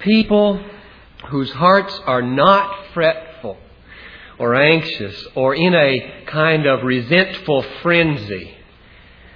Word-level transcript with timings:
People 0.00 0.62
whose 1.28 1.50
hearts 1.50 1.98
are 2.06 2.22
not 2.22 2.86
fretful 2.94 3.56
or 4.38 4.54
anxious 4.54 5.26
or 5.34 5.54
in 5.54 5.74
a 5.74 6.24
kind 6.26 6.66
of 6.66 6.84
resentful 6.84 7.62
frenzy, 7.82 8.54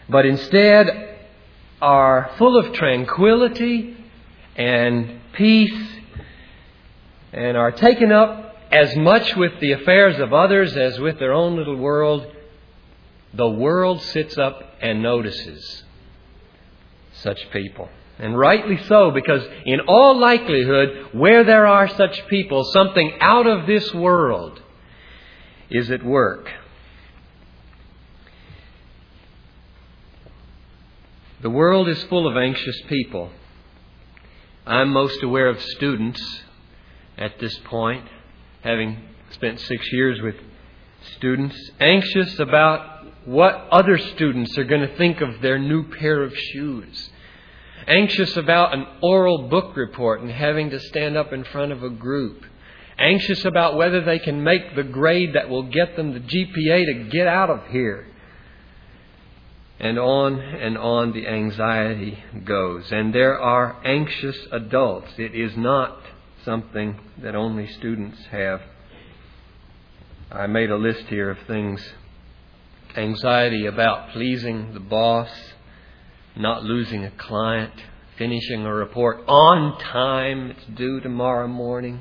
but 0.08 0.24
instead 0.24 1.18
are 1.80 2.30
full 2.38 2.56
of 2.56 2.72
tranquility 2.72 3.96
and 4.56 5.20
peace 5.32 5.88
and 7.32 7.56
are 7.56 7.72
taken 7.72 8.12
up 8.12 8.56
as 8.70 8.96
much 8.96 9.34
with 9.36 9.58
the 9.60 9.72
affairs 9.72 10.18
of 10.20 10.32
others 10.32 10.76
as 10.76 10.98
with 10.98 11.18
their 11.18 11.32
own 11.32 11.56
little 11.56 11.76
world, 11.76 12.26
the 13.34 13.48
world 13.48 14.00
sits 14.00 14.38
up 14.38 14.62
and 14.80 15.02
notices 15.02 15.84
such 17.14 17.50
people. 17.50 17.88
And 18.22 18.38
rightly 18.38 18.78
so, 18.84 19.10
because 19.10 19.42
in 19.66 19.80
all 19.88 20.16
likelihood, 20.16 21.08
where 21.10 21.42
there 21.42 21.66
are 21.66 21.88
such 21.88 22.24
people, 22.28 22.62
something 22.72 23.14
out 23.20 23.48
of 23.48 23.66
this 23.66 23.92
world 23.92 24.62
is 25.68 25.90
at 25.90 26.04
work. 26.04 26.48
The 31.40 31.50
world 31.50 31.88
is 31.88 32.00
full 32.04 32.28
of 32.28 32.36
anxious 32.36 32.80
people. 32.88 33.28
I'm 34.64 34.92
most 34.92 35.20
aware 35.24 35.48
of 35.48 35.60
students 35.60 36.22
at 37.18 37.40
this 37.40 37.58
point, 37.64 38.04
having 38.62 39.02
spent 39.32 39.58
six 39.58 39.84
years 39.92 40.22
with 40.22 40.36
students, 41.16 41.56
anxious 41.80 42.38
about 42.38 43.26
what 43.26 43.66
other 43.72 43.98
students 43.98 44.56
are 44.56 44.64
going 44.64 44.86
to 44.86 44.96
think 44.96 45.20
of 45.20 45.40
their 45.42 45.58
new 45.58 45.88
pair 45.90 46.22
of 46.22 46.32
shoes 46.36 47.10
anxious 47.86 48.36
about 48.36 48.74
an 48.74 48.86
oral 49.02 49.48
book 49.48 49.76
report 49.76 50.20
and 50.20 50.30
having 50.30 50.70
to 50.70 50.80
stand 50.80 51.16
up 51.16 51.32
in 51.32 51.44
front 51.44 51.72
of 51.72 51.82
a 51.82 51.90
group, 51.90 52.44
anxious 52.98 53.44
about 53.44 53.76
whether 53.76 54.02
they 54.02 54.18
can 54.18 54.42
make 54.42 54.74
the 54.74 54.82
grade 54.82 55.34
that 55.34 55.48
will 55.48 55.64
get 55.64 55.96
them 55.96 56.12
the 56.12 56.20
GPA 56.20 56.86
to 56.86 57.08
get 57.10 57.26
out 57.26 57.50
of 57.50 57.66
here. 57.68 58.06
And 59.78 59.98
on 59.98 60.38
and 60.38 60.78
on 60.78 61.12
the 61.12 61.26
anxiety 61.26 62.22
goes. 62.44 62.92
And 62.92 63.12
there 63.12 63.40
are 63.40 63.84
anxious 63.84 64.36
adults. 64.52 65.12
It 65.18 65.34
is 65.34 65.56
not 65.56 65.98
something 66.44 67.00
that 67.18 67.34
only 67.34 67.66
students 67.66 68.18
have. 68.30 68.60
I 70.30 70.46
made 70.46 70.70
a 70.70 70.76
list 70.76 71.06
here 71.08 71.30
of 71.30 71.38
things 71.46 71.84
anxiety 72.96 73.66
about 73.66 74.10
pleasing 74.10 74.74
the 74.74 74.80
boss, 74.80 75.28
not 76.36 76.62
losing 76.62 77.04
a 77.04 77.10
client, 77.10 77.72
finishing 78.16 78.64
a 78.64 78.74
report 78.74 79.24
on 79.28 79.78
time, 79.78 80.50
it's 80.50 80.64
due 80.74 81.00
tomorrow 81.00 81.48
morning, 81.48 82.00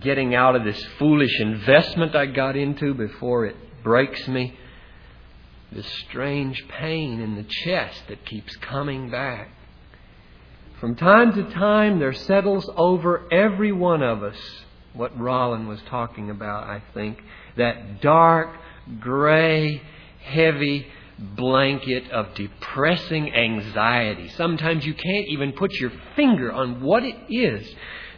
getting 0.00 0.34
out 0.34 0.56
of 0.56 0.64
this 0.64 0.82
foolish 0.98 1.40
investment 1.40 2.14
I 2.14 2.26
got 2.26 2.56
into 2.56 2.94
before 2.94 3.46
it 3.46 3.56
breaks 3.82 4.26
me, 4.28 4.56
this 5.72 5.86
strange 6.08 6.66
pain 6.68 7.20
in 7.20 7.34
the 7.36 7.46
chest 7.64 8.02
that 8.08 8.24
keeps 8.24 8.56
coming 8.56 9.10
back. 9.10 9.50
From 10.80 10.94
time 10.94 11.34
to 11.34 11.54
time, 11.54 11.98
there 11.98 12.14
settles 12.14 12.70
over 12.76 13.26
every 13.32 13.72
one 13.72 14.02
of 14.02 14.22
us 14.22 14.36
what 14.94 15.18
Rollin 15.18 15.66
was 15.66 15.80
talking 15.88 16.30
about, 16.30 16.64
I 16.64 16.82
think. 16.94 17.20
That 17.56 18.00
dark, 18.00 18.56
gray, 19.00 19.82
heavy 20.22 20.86
blanket 21.18 22.10
of 22.10 22.34
depressing 22.34 23.34
anxiety. 23.34 24.28
Sometimes 24.30 24.86
you 24.86 24.94
can't 24.94 25.26
even 25.28 25.52
put 25.52 25.72
your 25.74 25.92
finger 26.14 26.52
on 26.52 26.80
what 26.80 27.02
it 27.02 27.16
is 27.28 27.68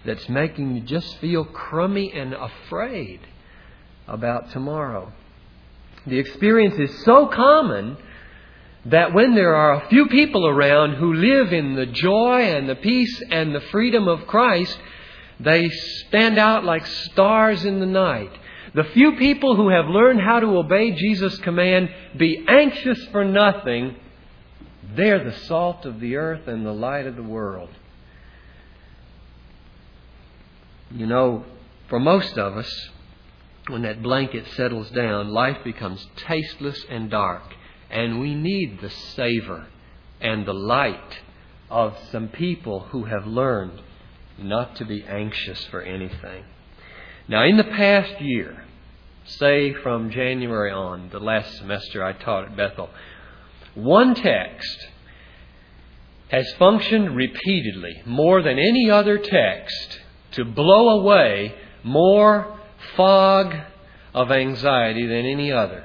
that's 0.04 0.28
making 0.28 0.76
you 0.76 0.82
just 0.82 1.18
feel 1.18 1.44
crummy 1.44 2.12
and 2.12 2.34
afraid 2.34 3.20
about 4.06 4.50
tomorrow. 4.50 5.12
The 6.06 6.18
experience 6.18 6.78
is 6.78 7.04
so 7.04 7.26
common 7.26 7.96
that 8.86 9.12
when 9.12 9.34
there 9.34 9.54
are 9.54 9.74
a 9.74 9.88
few 9.88 10.06
people 10.06 10.46
around 10.46 10.94
who 10.94 11.12
live 11.12 11.52
in 11.52 11.74
the 11.74 11.86
joy 11.86 12.42
and 12.42 12.68
the 12.68 12.76
peace 12.76 13.22
and 13.30 13.54
the 13.54 13.60
freedom 13.60 14.08
of 14.08 14.26
Christ, 14.26 14.78
they 15.38 15.68
stand 16.08 16.38
out 16.38 16.64
like 16.64 16.86
stars 16.86 17.64
in 17.64 17.80
the 17.80 17.86
night. 17.86 18.32
The 18.74 18.84
few 18.84 19.16
people 19.16 19.56
who 19.56 19.68
have 19.68 19.86
learned 19.86 20.20
how 20.20 20.40
to 20.40 20.58
obey 20.58 20.92
Jesus' 20.92 21.38
command, 21.38 21.90
be 22.16 22.44
anxious 22.46 23.04
for 23.06 23.24
nothing, 23.24 23.96
they're 24.94 25.24
the 25.24 25.36
salt 25.46 25.84
of 25.86 26.00
the 26.00 26.16
earth 26.16 26.46
and 26.46 26.64
the 26.64 26.72
light 26.72 27.06
of 27.06 27.16
the 27.16 27.22
world. 27.22 27.70
You 30.92 31.06
know, 31.06 31.44
for 31.88 31.98
most 31.98 32.38
of 32.38 32.56
us, 32.56 32.90
when 33.68 33.82
that 33.82 34.02
blanket 34.02 34.46
settles 34.56 34.90
down, 34.90 35.28
life 35.28 35.58
becomes 35.64 36.06
tasteless 36.16 36.84
and 36.88 37.10
dark, 37.10 37.42
and 37.90 38.20
we 38.20 38.34
need 38.34 38.80
the 38.80 38.90
savor 38.90 39.66
and 40.20 40.46
the 40.46 40.54
light 40.54 41.18
of 41.70 41.96
some 42.10 42.28
people 42.28 42.80
who 42.90 43.04
have 43.04 43.26
learned 43.26 43.80
not 44.38 44.76
to 44.76 44.84
be 44.84 45.04
anxious 45.04 45.64
for 45.66 45.82
anything. 45.82 46.44
Now, 47.28 47.44
in 47.44 47.56
the 47.56 47.64
past 47.64 48.20
year, 48.20 48.64
say 49.24 49.72
from 49.72 50.10
January 50.10 50.72
on, 50.72 51.10
the 51.10 51.20
last 51.20 51.56
semester 51.58 52.04
I 52.04 52.12
taught 52.12 52.44
at 52.44 52.56
Bethel, 52.56 52.90
one 53.74 54.14
text 54.14 54.88
has 56.28 56.52
functioned 56.58 57.16
repeatedly, 57.16 58.02
more 58.06 58.42
than 58.42 58.58
any 58.58 58.90
other 58.90 59.18
text, 59.18 60.00
to 60.32 60.44
blow 60.44 61.00
away 61.00 61.54
more 61.82 62.58
fog 62.96 63.54
of 64.14 64.30
anxiety 64.30 65.06
than 65.06 65.26
any 65.26 65.52
other. 65.52 65.84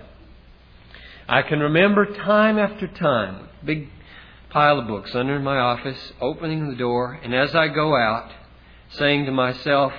I 1.28 1.41
can 1.41 1.59
remember 1.59 2.06
time 2.06 2.59
after 2.59 2.88
time, 2.88 3.50
big 3.63 3.90
pile 4.50 4.79
of 4.79 4.88
books 4.88 5.16
under 5.16 5.40
my 5.40 5.57
office, 5.57 6.13
opening 6.22 6.69
the 6.69 6.75
door, 6.75 7.19
and 7.23 7.34
as 7.34 7.56
I 7.56 7.67
go 7.67 7.96
out, 7.96 8.31
saying 8.90 9.25
to 9.25 9.31
myself, 9.31 9.94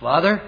Father, 0.00 0.42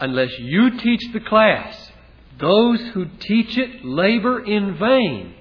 unless 0.00 0.30
you 0.38 0.78
teach 0.78 1.00
the 1.12 1.20
class, 1.20 1.90
those 2.38 2.80
who 2.92 3.06
teach 3.20 3.56
it 3.56 3.84
labor 3.84 4.44
in 4.44 4.76
vain. 4.78 5.34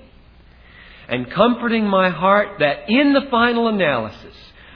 And 1.08 1.30
comforting 1.32 1.88
my 1.88 2.10
heart 2.10 2.60
that 2.60 2.90
in 2.90 3.14
the 3.14 3.28
final 3.30 3.68
analysis, 3.68 4.36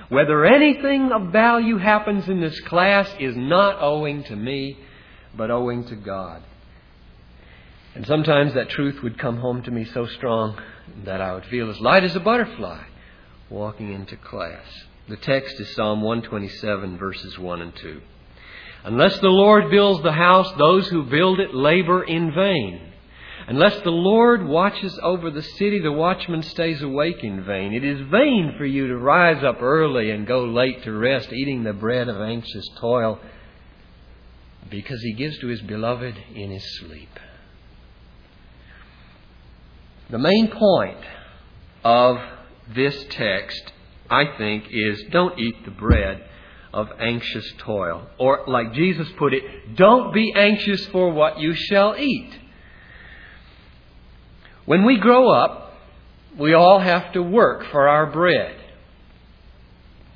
whether 0.10 0.46
anything 0.46 1.12
of 1.12 1.32
value 1.32 1.78
happens 1.78 2.28
in 2.28 2.42
this 2.42 2.60
class 2.62 3.10
is 3.20 3.36
not 3.38 3.82
owing 3.82 4.24
to 4.26 4.36
me, 4.36 4.78
but 5.36 5.50
owing 5.50 5.86
to 5.86 5.96
God. 5.96 6.44
And 7.96 8.06
sometimes 8.06 8.54
that 8.54 8.70
truth 8.70 9.02
would 9.02 9.18
come 9.18 9.38
home 9.38 9.64
to 9.64 9.72
me 9.72 9.86
so 9.86 10.06
strong 10.08 10.62
that 11.06 11.22
I 11.22 11.34
would 11.34 11.46
feel 11.46 11.70
as 11.70 11.80
light 11.80 12.04
as 12.04 12.16
a 12.16 12.20
butterfly 12.20 12.84
walking 13.50 13.94
into 13.94 14.18
class. 14.18 14.66
The 15.08 15.18
text 15.18 15.60
is 15.60 15.74
Psalm 15.76 16.02
127, 16.02 16.98
verses 16.98 17.40
1 17.40 17.62
and 17.62 17.76
2. 17.76 18.02
Unless 18.86 19.20
the 19.20 19.30
Lord 19.30 19.72
builds 19.72 20.04
the 20.04 20.12
house, 20.12 20.52
those 20.60 20.88
who 20.88 21.04
build 21.04 21.40
it 21.40 21.56
labor 21.56 22.04
in 22.04 22.32
vain. 22.36 22.94
Unless 23.48 23.82
the 23.82 23.90
Lord 23.90 24.46
watches 24.46 25.00
over 25.02 25.32
the 25.32 25.42
city, 25.42 25.80
the 25.80 25.92
watchman 25.92 26.44
stays 26.44 26.84
awake 26.84 27.24
in 27.24 27.44
vain. 27.44 27.74
It 27.74 27.84
is 27.84 28.00
vain 28.12 28.54
for 28.60 28.66
you 28.66 28.88
to 28.90 28.98
rise 28.98 29.44
up 29.44 29.64
early 29.64 30.12
and 30.12 30.28
go 30.28 30.46
late 30.46 30.84
to 30.84 30.92
rest, 30.92 31.34
eating 31.34 31.64
the 31.64 31.74
bread 31.74 32.08
of 32.10 32.22
anxious 32.22 32.68
toil, 32.80 33.20
because 34.70 35.02
he 35.02 35.14
gives 35.14 35.40
to 35.40 35.48
his 35.48 35.62
beloved 35.64 36.16
in 36.36 36.52
his 36.52 36.78
sleep. 36.80 37.20
The 40.12 40.20
main 40.20 40.52
point 40.52 41.04
of 41.84 42.18
this 42.76 43.04
text, 43.10 43.74
I 44.12 44.26
think, 44.38 44.66
is 44.70 45.04
don't 45.10 45.40
eat 45.40 45.66
the 45.66 45.72
bread 45.72 46.24
of 46.76 46.90
anxious 47.00 47.54
toil. 47.60 48.06
Or, 48.20 48.44
like 48.48 48.74
Jesus 48.74 49.08
put 49.18 49.34
it, 49.34 49.76
don't 49.76 50.14
be 50.14 50.34
anxious 50.36 50.86
for 50.88 51.10
what 51.10 51.40
you 51.40 51.56
shall 51.56 51.96
eat. 51.98 52.38
When 54.66 54.84
we 54.84 54.98
grow 54.98 55.30
up, 55.30 55.74
we 56.38 56.54
all 56.54 56.80
have 56.80 57.14
to 57.14 57.24
work 57.24 57.66
for 57.72 57.88
our 57.88 58.08
bread. 58.08 58.58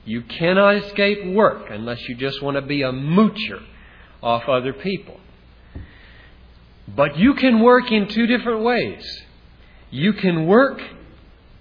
You 0.04 0.22
cannot 0.22 0.76
escape 0.84 1.34
work 1.34 1.68
unless 1.70 2.02
you 2.10 2.16
just 2.16 2.42
want 2.42 2.56
to 2.56 2.62
be 2.62 2.82
a 2.82 2.92
moocher 2.92 3.64
off 4.22 4.50
other 4.50 4.74
people. 4.74 5.18
But 6.94 7.18
you 7.18 7.36
can 7.36 7.62
work 7.62 7.90
in 7.90 8.10
two 8.10 8.28
different 8.28 8.64
ways. 8.64 9.06
You 9.92 10.12
can 10.14 10.46
work 10.46 10.82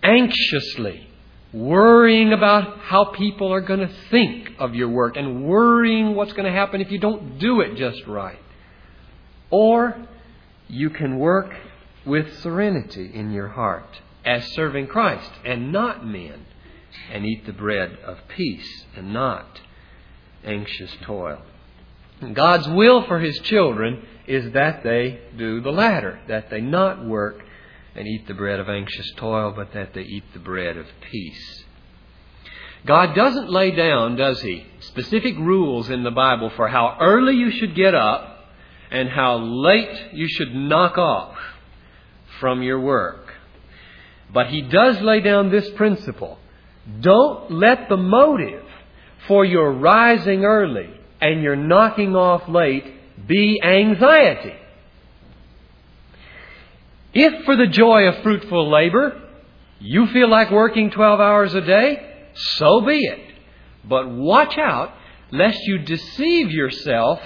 anxiously 0.03 1.08
worrying 1.53 2.33
about 2.33 2.79
how 2.81 3.07
people 3.07 3.53
are 3.53 3.61
going 3.61 3.81
to 3.81 3.95
think 4.11 4.51
of 4.59 4.75
your 4.75 4.89
work 4.89 5.17
and 5.17 5.45
worrying 5.45 6.15
what's 6.15 6.33
going 6.33 6.45
to 6.45 6.53
happen 6.53 6.81
if 6.81 6.91
you 6.91 6.99
don't 6.99 7.39
do 7.39 7.61
it 7.61 7.77
just 7.77 8.07
right. 8.07 8.39
Or 9.51 9.97
you 10.69 10.91
can 10.91 11.19
work 11.19 11.55
with 12.05 12.41
serenity 12.41 13.11
in 13.13 13.31
your 13.31 13.49
heart 13.49 14.01
as 14.25 14.45
serving 14.53 14.89
Christ 14.89 15.31
and 15.45 15.73
not 15.73 16.07
men 16.07 16.45
and 17.11 17.25
eat 17.25 17.47
the 17.47 17.53
bread 17.53 17.99
of 18.05 18.19
peace 18.29 18.85
and 18.95 19.13
not 19.13 19.61
anxious 20.45 20.95
toil. 21.03 21.43
God's 22.33 22.69
will 22.69 23.07
for 23.07 23.21
His 23.21 23.39
children 23.41 24.05
is 24.27 24.53
that 24.53 24.83
they 24.83 25.21
do 25.37 25.61
the 25.61 25.71
latter, 25.71 26.21
that 26.29 26.51
they 26.51 26.61
not 26.61 27.05
work 27.05 27.43
and 27.99 28.07
eat 28.07 28.29
the 28.29 28.35
bread 28.35 28.61
of 28.61 28.69
anxious 28.69 29.11
toil, 29.17 29.53
but 29.55 29.73
that 29.73 29.93
they 29.93 30.03
eat 30.03 30.23
the 30.33 30.39
bread 30.39 30.77
of 30.77 30.87
peace. 31.11 31.65
God 32.87 33.17
doesn't 33.17 33.51
lay 33.51 33.73
down, 33.73 34.15
does 34.15 34.41
He, 34.41 34.65
specific 34.81 35.37
rules 35.37 35.91
in 35.91 36.05
the 36.05 36.13
Bible 36.13 36.51
for 36.51 36.69
how 36.69 36.97
early 37.01 37.35
you 37.35 37.51
should 37.51 37.75
get 37.75 37.97
up 37.97 38.47
and 38.93 39.09
how 39.09 39.39
late 39.39 40.15
you 40.15 40.29
should 40.29 40.55
knock 40.55 40.97
off 40.97 41.37
from 42.39 42.63
your 42.63 42.79
work. 42.79 43.35
But 44.33 44.47
He 44.47 44.63
does 44.63 45.01
lay 45.01 45.21
down 45.21 45.51
this 45.51 45.69
principle. 45.71 46.39
Don't 47.01 47.51
let 47.51 47.89
the 47.89 47.97
motive 47.97 48.65
for 49.27 49.45
your 49.45 49.73
rising 49.73 50.45
early 50.45 50.89
and 51.21 51.43
your 51.43 51.57
knocking 51.57 52.15
off 52.15 52.49
late 52.49 52.85
be 53.27 53.61
anxiety. 53.61 54.55
If 57.15 57.45
for 57.45 57.57
the 57.57 57.67
joy 57.67 58.09
of 58.09 58.23
fruitful 58.23 58.71
labor 58.71 59.23
you 59.81 60.07
feel 60.09 60.29
like 60.29 60.51
working 60.51 60.91
12 60.91 61.21
hours 61.21 61.55
a 61.55 61.61
day, 61.61 62.29
so 62.35 62.81
be 62.81 62.99
it. 62.99 63.21
But 63.85 64.11
watch 64.11 64.59
out 64.59 64.93
lest 65.31 65.59
you 65.65 65.79
deceive 65.79 66.51
yourself 66.51 67.21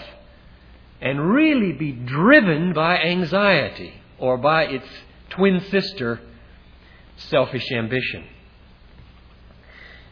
and 1.00 1.32
really 1.32 1.72
be 1.72 1.92
driven 1.92 2.72
by 2.72 2.98
anxiety 2.98 3.94
or 4.18 4.36
by 4.36 4.64
its 4.64 4.86
twin 5.30 5.60
sister, 5.70 6.20
selfish 7.16 7.70
ambition. 7.72 8.24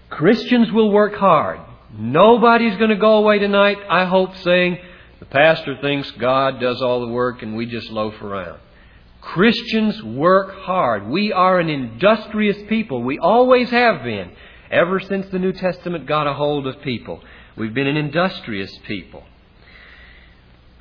Christians 0.09 0.73
will 0.73 0.91
work 0.91 1.15
hard. 1.15 1.61
Nobody's 1.97 2.77
going 2.77 2.91
to 2.91 2.97
go 2.97 3.19
away 3.19 3.39
tonight, 3.39 3.79
I 3.89 4.05
hope, 4.07 4.37
saying, 4.39 4.79
the 5.21 5.27
pastor 5.27 5.77
thinks 5.81 6.11
God 6.13 6.61
does 6.61 6.81
all 6.81 7.01
the 7.01 7.13
work 7.13 7.43
and 7.43 7.55
we 7.55 7.67
just 7.67 7.91
loaf 7.91 8.21
around. 8.23 8.59
Christians 9.21 10.03
work 10.03 10.55
hard. 10.61 11.09
We 11.09 11.33
are 11.33 11.59
an 11.59 11.69
industrious 11.69 12.57
people. 12.69 13.03
We 13.03 13.19
always 13.19 13.71
have 13.71 14.03
been. 14.03 14.33
Ever 14.71 15.01
since 15.01 15.27
the 15.29 15.39
New 15.39 15.53
Testament 15.53 16.07
got 16.07 16.27
a 16.27 16.33
hold 16.33 16.67
of 16.67 16.81
people, 16.83 17.21
we've 17.57 17.75
been 17.75 17.87
an 17.87 17.97
industrious 17.97 18.71
people. 18.87 19.25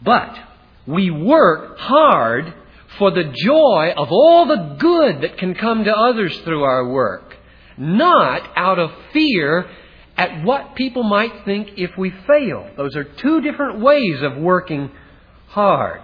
But 0.02 0.38
we 0.88 1.10
work 1.12 1.78
hard 1.80 2.54
for 2.98 3.12
the 3.12 3.34
joy 3.46 3.94
of 3.96 4.10
all 4.12 4.46
the 4.46 4.76
good 4.80 5.22
that 5.22 5.38
can 5.38 5.56
come 5.56 5.84
to 5.84 5.92
others 5.92 6.38
through 6.40 6.64
our 6.64 6.90
work, 6.90 7.36
not 7.78 8.50
out 8.56 8.80
of 8.80 8.92
fear 9.12 9.70
at 10.18 10.44
what 10.44 10.76
people 10.76 11.04
might 11.04 11.46
think 11.46 11.72
if 11.78 11.98
we 11.98 12.12
fail. 12.28 12.70
Those 12.78 12.96
are 12.96 13.04
two 13.04 13.42
different 13.42 13.80
ways 13.80 14.22
of 14.22 14.38
working 14.38 14.92
hard. 15.48 16.02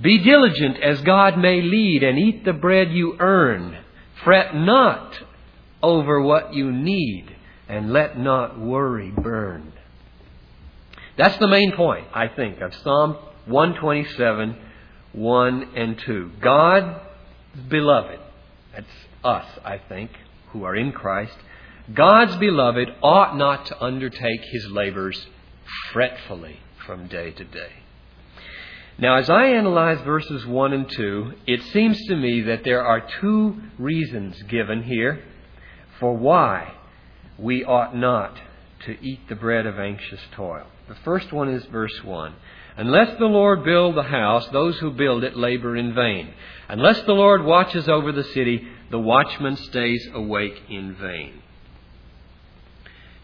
Be 0.00 0.18
diligent 0.18 0.78
as 0.82 1.00
God 1.02 1.38
may 1.38 1.62
lead, 1.62 2.02
and 2.02 2.18
eat 2.18 2.44
the 2.44 2.52
bread 2.52 2.92
you 2.92 3.16
earn. 3.18 3.78
Fret 4.24 4.54
not 4.54 5.18
over 5.82 6.20
what 6.20 6.54
you 6.54 6.72
need, 6.72 7.34
and 7.68 7.92
let 7.92 8.18
not 8.18 8.58
worry 8.58 9.10
burn. 9.10 9.72
That's 11.16 11.38
the 11.38 11.48
main 11.48 11.72
point, 11.72 12.08
I 12.12 12.28
think, 12.28 12.60
of 12.60 12.74
Psalm 12.74 13.16
127, 13.46 14.56
1 15.12 15.68
and 15.76 15.98
2. 15.98 16.32
God, 16.40 17.00
beloved, 17.68 18.18
that's 18.72 18.86
us, 19.22 19.46
I 19.64 19.78
think, 19.78 20.10
who 20.48 20.64
are 20.64 20.74
in 20.74 20.92
Christ, 20.92 21.36
God's 21.92 22.36
beloved 22.36 22.88
ought 23.02 23.36
not 23.36 23.66
to 23.66 23.82
undertake 23.82 24.40
his 24.50 24.66
labors 24.70 25.26
fretfully 25.92 26.58
from 26.86 27.06
day 27.06 27.30
to 27.30 27.44
day. 27.44 27.83
Now, 28.98 29.16
as 29.16 29.28
I 29.28 29.46
analyze 29.46 30.00
verses 30.02 30.46
1 30.46 30.72
and 30.72 30.88
2, 30.88 31.32
it 31.46 31.62
seems 31.72 31.98
to 32.06 32.16
me 32.16 32.42
that 32.42 32.62
there 32.62 32.84
are 32.84 33.06
two 33.20 33.60
reasons 33.76 34.40
given 34.44 34.84
here 34.84 35.22
for 35.98 36.16
why 36.16 36.74
we 37.36 37.64
ought 37.64 37.96
not 37.96 38.38
to 38.86 38.96
eat 39.04 39.28
the 39.28 39.34
bread 39.34 39.66
of 39.66 39.78
anxious 39.80 40.20
toil. 40.32 40.66
The 40.88 40.94
first 40.96 41.32
one 41.32 41.48
is 41.48 41.64
verse 41.66 42.04
1. 42.04 42.34
Unless 42.76 43.18
the 43.18 43.26
Lord 43.26 43.64
build 43.64 43.96
the 43.96 44.02
house, 44.02 44.46
those 44.48 44.78
who 44.78 44.90
build 44.90 45.24
it 45.24 45.36
labor 45.36 45.76
in 45.76 45.94
vain. 45.94 46.32
Unless 46.68 47.02
the 47.02 47.12
Lord 47.14 47.44
watches 47.44 47.88
over 47.88 48.12
the 48.12 48.24
city, 48.24 48.66
the 48.90 48.98
watchman 48.98 49.56
stays 49.56 50.08
awake 50.12 50.62
in 50.68 50.94
vain. 50.94 51.42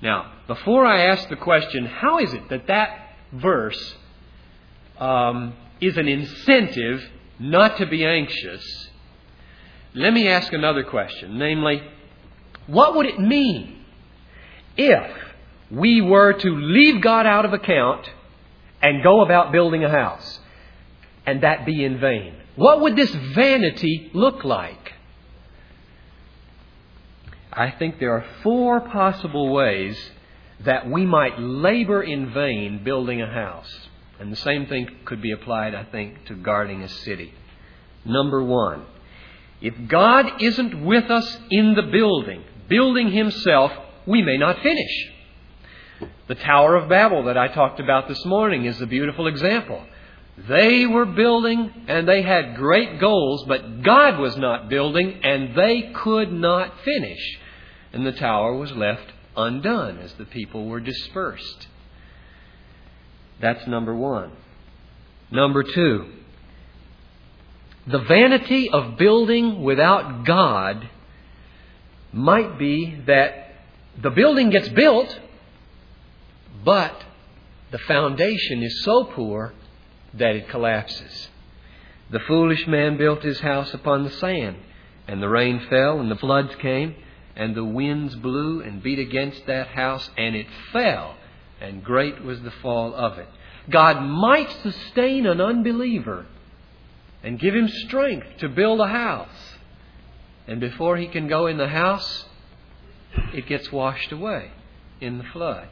Now, 0.02 0.32
before 0.46 0.86
I 0.86 1.06
ask 1.06 1.28
the 1.28 1.36
question, 1.36 1.84
how 1.86 2.18
is 2.18 2.32
it 2.32 2.48
that 2.48 2.66
that 2.68 3.16
verse 3.32 3.96
um, 5.00 5.54
is 5.80 5.96
an 5.96 6.06
incentive 6.06 7.02
not 7.38 7.78
to 7.78 7.86
be 7.86 8.04
anxious, 8.04 8.62
let 9.94 10.12
me 10.12 10.28
ask 10.28 10.52
another 10.52 10.84
question. 10.84 11.38
Namely, 11.38 11.82
what 12.66 12.94
would 12.94 13.06
it 13.06 13.18
mean 13.18 13.84
if 14.76 15.10
we 15.70 16.00
were 16.00 16.34
to 16.34 16.48
leave 16.50 17.02
God 17.02 17.26
out 17.26 17.44
of 17.44 17.52
account 17.52 18.08
and 18.82 19.02
go 19.02 19.22
about 19.22 19.52
building 19.52 19.84
a 19.84 19.90
house 19.90 20.38
and 21.26 21.42
that 21.42 21.66
be 21.66 21.84
in 21.84 21.98
vain? 21.98 22.34
What 22.56 22.80
would 22.82 22.94
this 22.94 23.12
vanity 23.34 24.10
look 24.12 24.44
like? 24.44 24.92
I 27.52 27.70
think 27.70 27.98
there 27.98 28.12
are 28.12 28.24
four 28.42 28.80
possible 28.80 29.52
ways 29.52 29.98
that 30.60 30.88
we 30.88 31.04
might 31.06 31.38
labor 31.38 32.02
in 32.02 32.32
vain 32.32 32.84
building 32.84 33.22
a 33.22 33.26
house. 33.26 33.88
And 34.20 34.30
the 34.30 34.36
same 34.36 34.66
thing 34.66 34.86
could 35.06 35.22
be 35.22 35.32
applied, 35.32 35.74
I 35.74 35.84
think, 35.84 36.26
to 36.26 36.34
guarding 36.34 36.82
a 36.82 36.88
city. 36.88 37.32
Number 38.04 38.44
one, 38.44 38.84
if 39.62 39.74
God 39.88 40.42
isn't 40.42 40.84
with 40.84 41.10
us 41.10 41.38
in 41.50 41.74
the 41.74 41.82
building, 41.82 42.44
building 42.68 43.10
Himself, 43.10 43.72
we 44.06 44.22
may 44.22 44.36
not 44.36 44.62
finish. 44.62 45.10
The 46.28 46.34
Tower 46.34 46.76
of 46.76 46.88
Babel 46.88 47.24
that 47.24 47.38
I 47.38 47.48
talked 47.48 47.80
about 47.80 48.08
this 48.08 48.24
morning 48.26 48.66
is 48.66 48.80
a 48.80 48.86
beautiful 48.86 49.26
example. 49.26 49.82
They 50.48 50.86
were 50.86 51.06
building 51.06 51.84
and 51.88 52.06
they 52.06 52.22
had 52.22 52.56
great 52.56 53.00
goals, 53.00 53.44
but 53.48 53.82
God 53.82 54.18
was 54.18 54.36
not 54.36 54.68
building 54.68 55.20
and 55.22 55.54
they 55.56 55.92
could 55.94 56.32
not 56.32 56.72
finish. 56.84 57.38
And 57.92 58.06
the 58.06 58.12
tower 58.12 58.54
was 58.54 58.72
left 58.72 59.12
undone 59.36 59.98
as 59.98 60.12
the 60.14 60.24
people 60.24 60.66
were 60.66 60.80
dispersed. 60.80 61.66
That's 63.40 63.66
number 63.66 63.94
one. 63.94 64.32
Number 65.30 65.62
two, 65.62 66.06
the 67.86 68.00
vanity 68.00 68.68
of 68.70 68.98
building 68.98 69.62
without 69.62 70.24
God 70.24 70.88
might 72.12 72.58
be 72.58 73.00
that 73.06 73.54
the 74.00 74.10
building 74.10 74.50
gets 74.50 74.68
built, 74.68 75.18
but 76.64 77.04
the 77.70 77.78
foundation 77.78 78.62
is 78.62 78.82
so 78.84 79.04
poor 79.04 79.54
that 80.14 80.34
it 80.34 80.48
collapses. 80.48 81.28
The 82.10 82.20
foolish 82.20 82.66
man 82.66 82.96
built 82.96 83.22
his 83.22 83.40
house 83.40 83.72
upon 83.72 84.02
the 84.02 84.10
sand, 84.10 84.56
and 85.06 85.22
the 85.22 85.28
rain 85.28 85.60
fell, 85.70 86.00
and 86.00 86.10
the 86.10 86.16
floods 86.16 86.54
came, 86.56 86.96
and 87.36 87.54
the 87.54 87.64
winds 87.64 88.14
blew 88.16 88.60
and 88.60 88.82
beat 88.82 88.98
against 88.98 89.46
that 89.46 89.68
house, 89.68 90.10
and 90.18 90.34
it 90.34 90.46
fell, 90.72 91.14
and 91.60 91.84
great 91.84 92.22
was 92.22 92.40
the 92.42 92.50
fall 92.50 92.94
of 92.94 93.18
it. 93.18 93.28
God 93.68 94.00
might 94.00 94.50
sustain 94.62 95.26
an 95.26 95.40
unbeliever 95.40 96.26
and 97.22 97.38
give 97.38 97.54
him 97.54 97.68
strength 97.68 98.26
to 98.38 98.48
build 98.48 98.80
a 98.80 98.88
house. 98.88 99.56
And 100.46 100.60
before 100.60 100.96
he 100.96 101.06
can 101.06 101.28
go 101.28 101.46
in 101.46 101.58
the 101.58 101.68
house, 101.68 102.24
it 103.34 103.46
gets 103.46 103.70
washed 103.70 104.12
away 104.12 104.50
in 105.00 105.18
the 105.18 105.24
flood. 105.24 105.68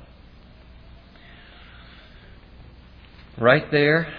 Right 3.38 3.71
there, 3.71 4.12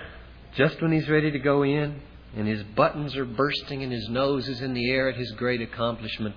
just 0.55 0.81
when 0.81 0.91
he's 0.91 1.09
ready 1.09 1.31
to 1.31 1.39
go 1.39 1.63
in, 1.63 2.01
and 2.35 2.47
his 2.47 2.63
buttons 2.63 3.15
are 3.15 3.25
bursting 3.25 3.83
and 3.83 3.91
his 3.91 4.07
nose 4.09 4.47
is 4.47 4.61
in 4.61 4.73
the 4.73 4.89
air 4.89 5.09
at 5.09 5.17
his 5.17 5.31
great 5.31 5.61
accomplishment, 5.61 6.35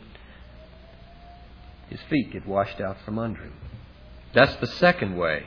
his 1.89 2.01
feet 2.09 2.33
get 2.33 2.47
washed 2.47 2.81
out 2.81 2.97
from 3.05 3.19
under 3.19 3.43
him. 3.43 3.53
That's 4.35 4.57
the 4.57 4.67
second 4.67 5.17
way 5.17 5.45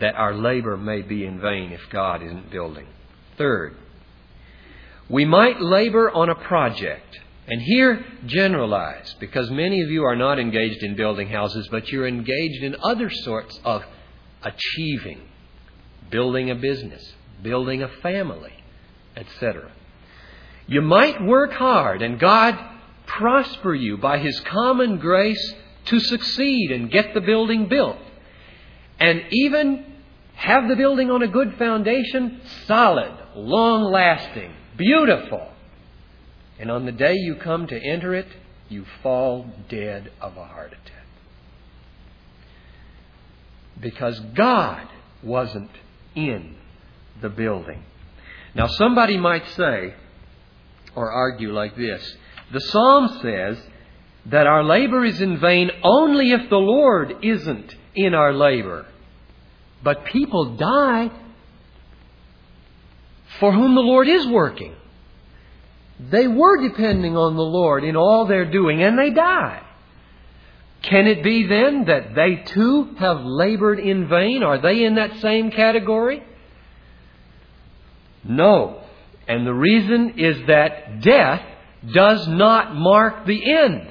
that 0.00 0.16
our 0.16 0.34
labor 0.34 0.76
may 0.76 1.02
be 1.02 1.24
in 1.24 1.40
vain 1.40 1.72
if 1.72 1.80
God 1.90 2.22
isn't 2.22 2.50
building. 2.50 2.86
Third, 3.38 3.76
we 5.08 5.24
might 5.24 5.60
labor 5.60 6.10
on 6.10 6.28
a 6.28 6.34
project. 6.34 7.20
And 7.46 7.60
here, 7.60 8.04
generalize, 8.24 9.14
because 9.20 9.50
many 9.50 9.82
of 9.82 9.90
you 9.90 10.04
are 10.04 10.16
not 10.16 10.38
engaged 10.38 10.82
in 10.82 10.96
building 10.96 11.28
houses, 11.28 11.68
but 11.70 11.90
you're 11.90 12.08
engaged 12.08 12.62
in 12.62 12.74
other 12.82 13.10
sorts 13.10 13.60
of 13.64 13.84
achieving, 14.42 15.20
building 16.10 16.50
a 16.50 16.54
business, 16.54 17.02
building 17.42 17.82
a 17.82 17.88
family, 18.02 18.54
etc. 19.14 19.70
You 20.66 20.80
might 20.80 21.22
work 21.22 21.52
hard 21.52 22.00
and 22.00 22.18
God 22.18 22.58
prosper 23.06 23.74
you 23.74 23.98
by 23.98 24.18
His 24.18 24.40
common 24.40 24.96
grace 24.96 25.54
to 25.86 26.00
succeed 26.00 26.72
and 26.72 26.90
get 26.90 27.12
the 27.12 27.20
building 27.20 27.68
built. 27.68 27.98
And 28.98 29.22
even 29.30 29.84
have 30.34 30.68
the 30.68 30.76
building 30.76 31.10
on 31.10 31.22
a 31.22 31.28
good 31.28 31.56
foundation, 31.58 32.40
solid, 32.66 33.12
long 33.34 33.90
lasting, 33.90 34.52
beautiful. 34.76 35.48
And 36.58 36.70
on 36.70 36.86
the 36.86 36.92
day 36.92 37.14
you 37.14 37.36
come 37.36 37.66
to 37.66 37.80
enter 37.80 38.14
it, 38.14 38.28
you 38.68 38.84
fall 39.02 39.50
dead 39.68 40.10
of 40.20 40.36
a 40.36 40.44
heart 40.44 40.72
attack. 40.72 41.06
Because 43.80 44.18
God 44.34 44.88
wasn't 45.22 45.70
in 46.14 46.56
the 47.20 47.28
building. 47.28 47.82
Now, 48.54 48.66
somebody 48.68 49.16
might 49.16 49.48
say, 49.50 49.94
or 50.94 51.10
argue 51.10 51.52
like 51.52 51.76
this 51.76 52.16
the 52.52 52.60
psalm 52.60 53.18
says 53.20 53.58
that 54.26 54.46
our 54.46 54.62
labor 54.62 55.04
is 55.04 55.20
in 55.20 55.40
vain 55.40 55.70
only 55.82 56.30
if 56.30 56.48
the 56.48 56.56
Lord 56.56 57.16
isn't 57.22 57.74
in 57.94 58.14
our 58.14 58.32
labor. 58.32 58.86
But 59.82 60.06
people 60.06 60.56
die 60.56 61.10
for 63.38 63.52
whom 63.52 63.74
the 63.74 63.80
Lord 63.80 64.08
is 64.08 64.26
working. 64.26 64.74
They 65.98 66.26
were 66.26 66.68
depending 66.68 67.16
on 67.16 67.36
the 67.36 67.42
Lord 67.42 67.84
in 67.84 67.96
all 67.96 68.26
they're 68.26 68.50
doing, 68.50 68.82
and 68.82 68.98
they 68.98 69.10
die. 69.10 69.62
Can 70.82 71.06
it 71.06 71.22
be 71.22 71.46
then 71.46 71.86
that 71.86 72.14
they 72.14 72.36
too 72.52 72.94
have 72.98 73.24
labored 73.24 73.78
in 73.78 74.08
vain? 74.08 74.42
Are 74.42 74.60
they 74.60 74.84
in 74.84 74.96
that 74.96 75.20
same 75.20 75.50
category? 75.50 76.22
No. 78.22 78.82
And 79.26 79.46
the 79.46 79.54
reason 79.54 80.18
is 80.18 80.46
that 80.46 81.00
death 81.00 81.42
does 81.92 82.26
not 82.28 82.74
mark 82.74 83.26
the 83.26 83.50
end 83.50 83.88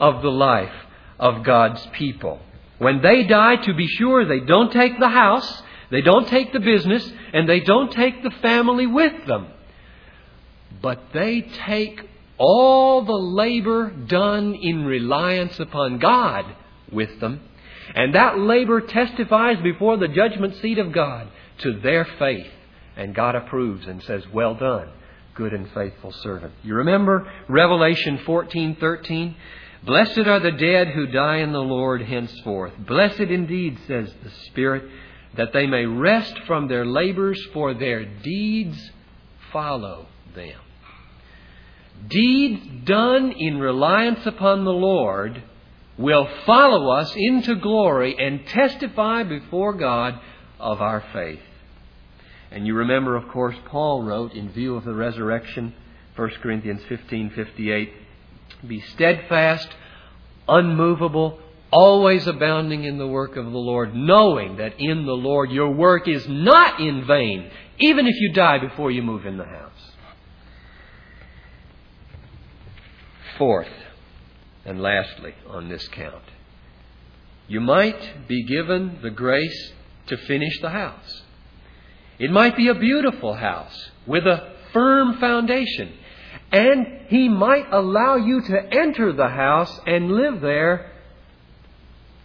of 0.00 0.22
the 0.22 0.30
life 0.30 0.74
of 1.18 1.44
God's 1.44 1.86
people. 1.92 2.40
When 2.78 3.02
they 3.02 3.24
die, 3.24 3.56
to 3.56 3.74
be 3.74 3.86
sure, 3.86 4.24
they 4.24 4.40
don't 4.40 4.72
take 4.72 4.98
the 4.98 5.08
house, 5.08 5.62
they 5.90 6.00
don't 6.00 6.28
take 6.28 6.52
the 6.52 6.60
business, 6.60 7.10
and 7.32 7.48
they 7.48 7.60
don't 7.60 7.92
take 7.92 8.22
the 8.22 8.30
family 8.42 8.86
with 8.86 9.26
them. 9.26 9.48
But 10.80 11.12
they 11.12 11.42
take 11.66 12.00
all 12.38 13.04
the 13.04 13.12
labor 13.12 13.90
done 13.90 14.54
in 14.54 14.84
reliance 14.84 15.58
upon 15.58 15.98
God 15.98 16.44
with 16.92 17.20
them. 17.20 17.40
And 17.94 18.14
that 18.14 18.38
labor 18.38 18.80
testifies 18.80 19.60
before 19.62 19.96
the 19.96 20.08
judgment 20.08 20.56
seat 20.56 20.78
of 20.78 20.92
God 20.92 21.28
to 21.58 21.80
their 21.80 22.04
faith. 22.18 22.46
And 22.96 23.14
God 23.14 23.34
approves 23.34 23.86
and 23.86 24.02
says, 24.02 24.22
Well 24.32 24.54
done, 24.54 24.88
good 25.34 25.52
and 25.52 25.70
faithful 25.72 26.12
servant. 26.12 26.52
You 26.62 26.74
remember 26.74 27.30
Revelation 27.48 28.18
14:13? 28.18 29.34
Blessed 29.84 30.18
are 30.18 30.40
the 30.40 30.52
dead 30.52 30.88
who 30.88 31.06
die 31.06 31.38
in 31.38 31.52
the 31.52 31.62
Lord 31.62 32.02
henceforth. 32.02 32.72
Blessed 32.78 33.20
indeed, 33.20 33.78
says 33.86 34.12
the 34.22 34.30
Spirit, 34.46 34.84
that 35.36 35.52
they 35.52 35.66
may 35.66 35.86
rest 35.86 36.38
from 36.46 36.68
their 36.68 36.84
labors, 36.84 37.40
for 37.52 37.74
their 37.74 38.04
deeds 38.04 38.90
follow 39.52 40.06
them. 40.34 40.60
Deeds 42.08 42.84
done 42.84 43.32
in 43.32 43.58
reliance 43.58 44.24
upon 44.26 44.64
the 44.64 44.72
Lord 44.72 45.42
will 45.96 46.28
follow 46.46 46.90
us 46.90 47.12
into 47.16 47.56
glory 47.56 48.16
and 48.18 48.46
testify 48.46 49.24
before 49.24 49.74
God 49.74 50.18
of 50.60 50.80
our 50.80 51.02
faith. 51.12 51.40
And 52.50 52.66
you 52.66 52.74
remember, 52.74 53.16
of 53.16 53.28
course, 53.28 53.56
Paul 53.66 54.04
wrote 54.04 54.32
in 54.32 54.50
view 54.50 54.76
of 54.76 54.84
the 54.84 54.94
resurrection, 54.94 55.74
1 56.16 56.30
Corinthians 56.40 56.82
15:58, 56.88 57.92
"Be 58.66 58.80
steadfast, 58.80 59.68
unmovable, 60.48 61.38
always 61.70 62.26
abounding 62.26 62.84
in 62.84 62.98
the 62.98 63.06
work 63.06 63.36
of 63.36 63.44
the 63.44 63.58
Lord, 63.58 63.94
knowing 63.94 64.56
that 64.56 64.74
in 64.78 65.06
the 65.06 65.16
Lord 65.16 65.50
your 65.50 65.70
work 65.70 66.08
is 66.08 66.26
not 66.28 66.80
in 66.80 67.04
vain, 67.06 67.50
even 67.78 68.06
if 68.06 68.14
you 68.20 68.32
die 68.32 68.58
before 68.58 68.90
you 68.90 69.02
move 69.02 69.26
in 69.26 69.36
the 69.36 69.44
house." 69.44 69.92
Fourth, 73.36 73.72
and 74.64 74.82
lastly, 74.82 75.34
on 75.48 75.68
this 75.68 75.86
count, 75.88 76.24
you 77.46 77.60
might 77.60 78.26
be 78.26 78.42
given 78.44 78.98
the 79.02 79.10
grace 79.10 79.72
to 80.08 80.16
finish 80.16 80.60
the 80.60 80.70
house. 80.70 81.22
It 82.18 82.32
might 82.32 82.56
be 82.56 82.68
a 82.68 82.74
beautiful 82.74 83.34
house 83.34 83.90
with 84.06 84.26
a 84.26 84.54
firm 84.72 85.18
foundation. 85.18 85.92
And 86.52 86.86
He 87.08 87.28
might 87.28 87.66
allow 87.72 88.16
you 88.16 88.40
to 88.42 88.74
enter 88.74 89.12
the 89.12 89.28
house 89.28 89.80
and 89.86 90.12
live 90.12 90.40
there, 90.40 90.92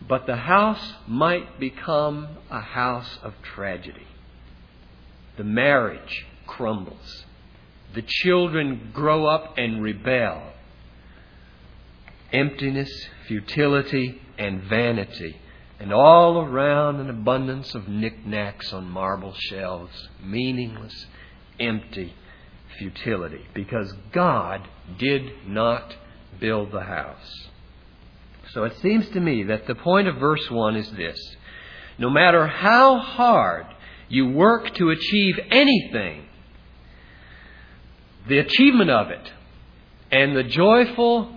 but 0.08 0.26
the 0.26 0.36
house 0.36 0.94
might 1.08 1.60
become 1.60 2.28
a 2.50 2.62
house 2.62 3.20
of 3.22 3.34
tragedy. 3.42 4.08
The 5.38 5.44
marriage 5.44 6.26
crumbles. 6.46 7.26
The 7.96 8.04
children 8.06 8.92
grow 8.94 9.26
up 9.26 9.58
and 9.58 9.82
rebel. 9.82 10.42
Emptiness, 12.32 12.90
futility, 13.28 14.22
and 14.38 14.64
vanity 14.64 15.40
and 15.84 15.92
all 15.92 16.40
around 16.40 17.02
an 17.02 17.10
abundance 17.10 17.76
of 17.76 17.90
knickknacks 17.90 18.72
on 18.72 18.90
marble 18.90 19.34
shelves, 19.34 20.08
meaningless, 20.24 21.08
empty 21.60 22.14
futility, 22.78 23.46
because 23.54 23.94
God 24.12 24.68
did 24.98 25.48
not 25.48 25.96
build 26.40 26.72
the 26.72 26.82
house. 26.82 27.48
So 28.52 28.64
it 28.66 28.78
seems 28.82 29.08
to 29.10 29.20
me 29.20 29.44
that 29.44 29.68
the 29.68 29.76
point 29.76 30.08
of 30.08 30.18
verse 30.18 30.50
1 30.50 30.76
is 30.76 30.92
this 30.92 31.18
no 31.98 32.10
matter 32.10 32.48
how 32.48 32.98
hard 32.98 33.68
you 34.10 34.28
work 34.30 34.74
to 34.76 34.90
achieve 34.90 35.40
anything, 35.52 36.26
the 38.28 38.40
achievement 38.40 38.90
of 38.90 39.10
it 39.10 39.32
and 40.12 40.36
the 40.36 40.44
joyful, 40.44 41.36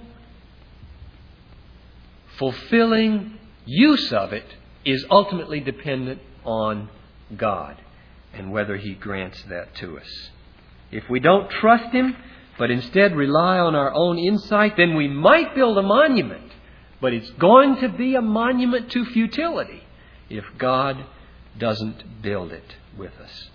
fulfilling 2.39 3.39
use 3.65 4.13
of 4.13 4.33
it 4.33 4.47
is 4.85 5.05
ultimately 5.11 5.61
dependent 5.61 6.21
on 6.45 6.89
God 7.37 7.77
and 8.33 8.53
whether 8.53 8.77
He 8.77 8.95
grants 8.95 9.43
that 9.49 9.75
to 9.77 9.99
us. 9.99 10.31
If 10.91 11.09
we 11.09 11.21
don't 11.21 11.51
trust 11.51 11.93
Him, 11.93 12.17
but 12.59 12.71
instead 12.71 13.15
rely 13.15 13.59
on 13.59 13.75
our 13.75 13.93
own 13.93 14.19
insight, 14.19 14.77
then 14.77 14.95
we 14.97 15.09
might 15.09 15.55
build 15.55 15.79
a 15.79 15.83
monument, 15.83 16.53
but 17.01 17.13
it's 17.13 17.31
going 17.33 17.77
to 17.81 17.89
be 17.89 18.15
a 18.15 18.23
monument 18.23 18.91
to 18.93 19.05
futility 19.05 19.83
if 20.31 20.45
God 20.59 21.05
doesn't 21.59 22.23
build 22.23 22.53
it 22.53 22.77
with 22.97 23.13
us. 23.23 23.51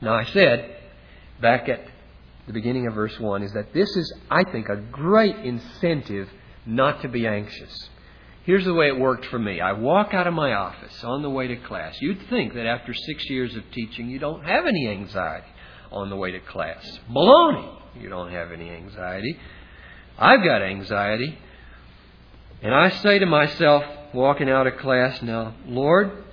Now, 0.00 0.14
I 0.14 0.24
said 0.24 0.76
back 1.40 1.68
at 1.68 1.86
the 2.46 2.52
beginning 2.52 2.86
of 2.86 2.94
verse 2.94 3.18
1 3.18 3.42
is 3.42 3.52
that 3.52 3.72
this 3.72 3.88
is, 3.96 4.14
I 4.30 4.44
think, 4.44 4.68
a 4.68 4.76
great 4.76 5.36
incentive 5.36 6.28
not 6.64 7.02
to 7.02 7.08
be 7.08 7.26
anxious. 7.26 7.88
Here's 8.44 8.64
the 8.64 8.74
way 8.74 8.86
it 8.86 8.98
worked 8.98 9.26
for 9.26 9.38
me. 9.38 9.60
I 9.60 9.72
walk 9.72 10.14
out 10.14 10.28
of 10.28 10.34
my 10.34 10.52
office 10.52 11.02
on 11.02 11.22
the 11.22 11.30
way 11.30 11.48
to 11.48 11.56
class. 11.56 11.96
You'd 12.00 12.28
think 12.28 12.54
that 12.54 12.66
after 12.66 12.94
six 12.94 13.28
years 13.28 13.56
of 13.56 13.64
teaching, 13.72 14.08
you 14.08 14.20
don't 14.20 14.44
have 14.44 14.66
any 14.66 14.88
anxiety 14.88 15.48
on 15.90 16.10
the 16.10 16.16
way 16.16 16.32
to 16.32 16.40
class. 16.40 16.84
Baloney! 17.10 17.80
You 18.00 18.08
don't 18.08 18.30
have 18.32 18.52
any 18.52 18.70
anxiety. 18.70 19.38
I've 20.18 20.42
got 20.44 20.62
anxiety. 20.62 21.38
And 22.62 22.74
I 22.74 22.90
say 22.90 23.18
to 23.18 23.26
myself, 23.26 23.84
walking 24.12 24.48
out 24.48 24.66
of 24.66 24.76
class 24.78 25.20
now, 25.22 25.54
Lord, 25.66 26.24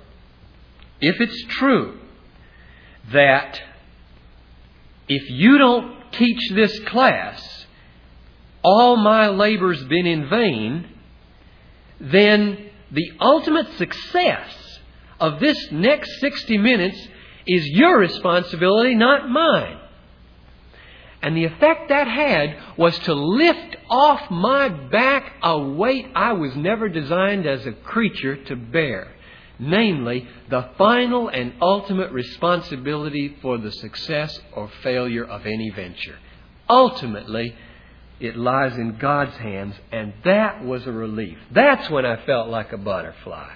if 1.01 1.19
it's 1.19 1.45
true 1.55 1.99
that 3.11 3.61
if 5.07 5.29
you 5.29 5.57
don't 5.57 6.11
teach 6.13 6.39
this 6.53 6.79
class, 6.87 7.65
all 8.63 8.95
my 8.95 9.27
labor's 9.27 9.83
been 9.85 10.05
in 10.05 10.29
vain, 10.29 10.89
then 11.99 12.69
the 12.91 13.11
ultimate 13.19 13.73
success 13.77 14.79
of 15.19 15.39
this 15.39 15.57
next 15.71 16.19
60 16.19 16.57
minutes 16.57 17.07
is 17.45 17.65
your 17.67 17.99
responsibility, 17.99 18.95
not 18.95 19.29
mine. 19.29 19.79
And 21.21 21.37
the 21.37 21.45
effect 21.45 21.89
that 21.89 22.07
had 22.07 22.77
was 22.77 22.97
to 22.99 23.13
lift 23.13 23.77
off 23.89 24.29
my 24.29 24.67
back 24.67 25.35
a 25.41 25.57
weight 25.57 26.07
I 26.13 26.33
was 26.33 26.55
never 26.55 26.89
designed 26.89 27.47
as 27.47 27.65
a 27.65 27.71
creature 27.71 28.35
to 28.35 28.55
bear. 28.57 29.15
Namely, 29.57 30.27
the 30.49 30.69
final 30.77 31.29
and 31.29 31.53
ultimate 31.61 32.11
responsibility 32.11 33.37
for 33.41 33.57
the 33.57 33.71
success 33.71 34.37
or 34.51 34.69
failure 34.81 35.23
of 35.23 35.45
any 35.45 35.69
venture. 35.69 36.17
Ultimately, 36.69 37.55
it 38.19 38.35
lies 38.35 38.75
in 38.75 38.97
God's 38.97 39.35
hands, 39.37 39.75
and 39.91 40.13
that 40.25 40.63
was 40.65 40.85
a 40.85 40.91
relief. 40.91 41.37
That's 41.51 41.89
when 41.89 42.05
I 42.05 42.25
felt 42.25 42.49
like 42.49 42.73
a 42.73 42.77
butterfly 42.77 43.49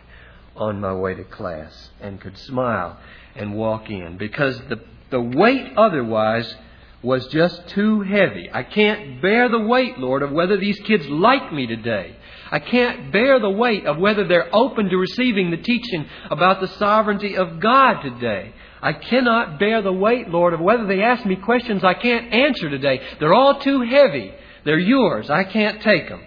on 0.57 0.81
my 0.81 0.93
way 0.93 1.13
to 1.13 1.23
class 1.23 1.89
and 2.01 2.19
could 2.19 2.37
smile 2.37 2.97
and 3.35 3.55
walk 3.55 3.89
in 3.89 4.17
because 4.17 4.59
the, 4.69 4.79
the 5.11 5.21
weight 5.21 5.73
otherwise 5.77 6.55
was 7.03 7.25
just 7.27 7.67
too 7.69 8.01
heavy. 8.01 8.49
I 8.51 8.63
can't 8.63 9.21
bear 9.21 9.49
the 9.49 9.59
weight, 9.59 9.97
Lord, 9.99 10.23
of 10.23 10.31
whether 10.31 10.57
these 10.57 10.79
kids 10.79 11.07
like 11.07 11.53
me 11.53 11.67
today. 11.67 12.15
I 12.51 12.59
can't 12.59 13.11
bear 13.11 13.39
the 13.39 13.49
weight 13.49 13.85
of 13.85 13.97
whether 13.97 14.27
they're 14.27 14.53
open 14.55 14.89
to 14.89 14.97
receiving 14.97 15.51
the 15.51 15.57
teaching 15.57 16.07
about 16.31 16.59
the 16.59 16.67
sovereignty 16.67 17.37
of 17.37 17.59
God 17.59 18.01
today. 18.01 18.53
I 18.81 18.93
cannot 18.93 19.59
bear 19.59 19.81
the 19.81 19.93
weight, 19.93 20.29
Lord, 20.29 20.53
of 20.53 20.59
whether 20.59 20.85
they 20.87 21.01
ask 21.01 21.25
me 21.25 21.35
questions 21.35 21.83
I 21.83 21.93
can't 21.93 22.33
answer 22.33 22.69
today. 22.69 23.01
They're 23.19 23.33
all 23.33 23.59
too 23.59 23.81
heavy. 23.81 24.33
They're 24.65 24.79
yours. 24.79 25.29
I 25.29 25.43
can't 25.43 25.81
take 25.81 26.09
them. 26.09 26.23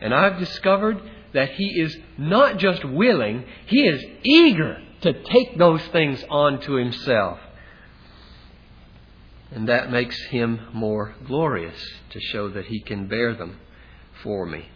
And 0.00 0.14
I've 0.14 0.38
discovered 0.38 1.00
that 1.32 1.50
He 1.50 1.80
is 1.80 1.96
not 2.18 2.58
just 2.58 2.84
willing, 2.84 3.44
He 3.66 3.86
is 3.86 4.04
eager 4.22 4.82
to 5.02 5.22
take 5.24 5.56
those 5.56 5.82
things 5.88 6.24
onto 6.28 6.74
Himself. 6.74 7.38
And 9.52 9.68
that 9.68 9.90
makes 9.90 10.20
Him 10.26 10.60
more 10.72 11.14
glorious 11.26 11.80
to 12.10 12.20
show 12.20 12.48
that 12.50 12.66
He 12.66 12.80
can 12.80 13.08
bear 13.08 13.34
them 13.34 13.58
for 14.22 14.46
me. 14.46 14.68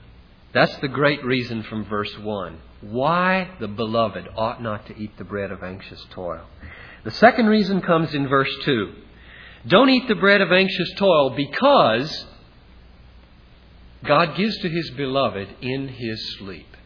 That's 0.53 0.77
the 0.77 0.89
great 0.89 1.25
reason 1.25 1.65
from 1.65 1.85
verse 1.85 2.17
1. 2.17 2.59
Why 2.81 3.51
the 3.59 3.69
beloved 3.69 4.29
ought 4.37 4.63
not 4.63 4.87
to 4.87 4.97
eat 4.97 5.17
the 5.17 5.25
bread 5.25 5.51
of 5.51 5.63
anxious 5.63 6.05
toil. 6.11 6.47
The 7.05 7.11
second 7.11 7.47
reason 7.47 7.81
comes 7.81 8.15
in 8.15 8.29
verse 8.29 8.55
2. 8.65 8.95
Don't 9.67 9.91
eat 9.91 10.07
the 10.09 10.15
bread 10.15 10.41
of 10.41 10.53
anxious 10.53 10.93
toil 10.97 11.31
because 11.31 12.27
God 14.05 14.37
gives 14.37 14.57
to 14.59 14.69
His 14.69 14.91
beloved 14.91 15.49
in 15.61 15.89
His 15.89 16.37
sleep. 16.39 16.77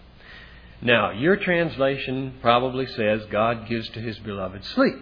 Now, 0.80 1.10
your 1.10 1.37
translation 1.37 2.34
probably 2.40 2.87
says 2.87 3.25
God 3.30 3.68
gives 3.68 3.88
to 3.90 4.00
His 4.00 4.18
beloved 4.20 4.64
sleep. 4.64 4.94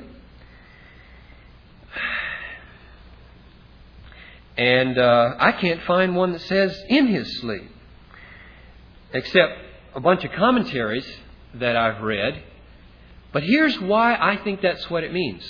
And 4.56 4.96
uh, 4.96 5.35
I 5.38 5.52
can't 5.52 5.82
find 5.82 6.16
one 6.16 6.32
that 6.32 6.40
says 6.42 6.75
in 6.88 7.08
His 7.08 7.40
sleep, 7.40 7.70
except 9.12 9.52
a 9.94 10.00
bunch 10.00 10.25
of 10.25 10.32
commentaries 10.32 11.06
that 11.54 11.76
I've 11.76 12.02
read. 12.02 12.42
But 13.32 13.42
here's 13.42 13.78
why 13.80 14.14
I 14.14 14.38
think 14.42 14.62
that's 14.62 14.88
what 14.88 15.04
it 15.04 15.12
means. 15.12 15.44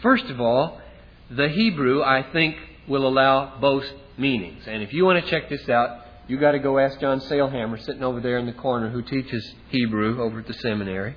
First 0.00 0.26
of 0.26 0.40
all, 0.40 0.80
the 1.28 1.48
Hebrew, 1.48 2.02
I 2.02 2.22
think, 2.32 2.56
will 2.86 3.08
allow 3.08 3.58
both 3.60 3.84
meanings. 4.18 4.64
And 4.66 4.82
if 4.82 4.92
you 4.92 5.04
want 5.04 5.24
to 5.24 5.30
check 5.30 5.48
this 5.48 5.68
out, 5.68 6.06
you 6.28 6.38
got 6.38 6.52
to 6.52 6.58
go 6.58 6.78
ask 6.78 6.98
John 7.00 7.20
Sailhamer, 7.20 7.80
sitting 7.84 8.02
over 8.02 8.20
there 8.20 8.38
in 8.38 8.46
the 8.46 8.52
corner, 8.52 8.90
who 8.90 9.02
teaches 9.02 9.54
Hebrew 9.68 10.20
over 10.20 10.40
at 10.40 10.46
the 10.46 10.54
seminary. 10.54 11.14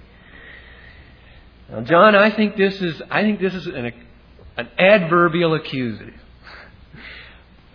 Now, 1.70 1.82
John, 1.82 2.16
I 2.16 2.32
think 2.32 2.58
this 2.58 2.80
is 2.82 3.02
I 3.10 3.22
think 3.22 3.40
this 3.40 3.54
is 3.54 3.68
an, 3.68 3.94
an 4.58 4.70
adverbial 4.78 5.54
accusative. 5.56 6.20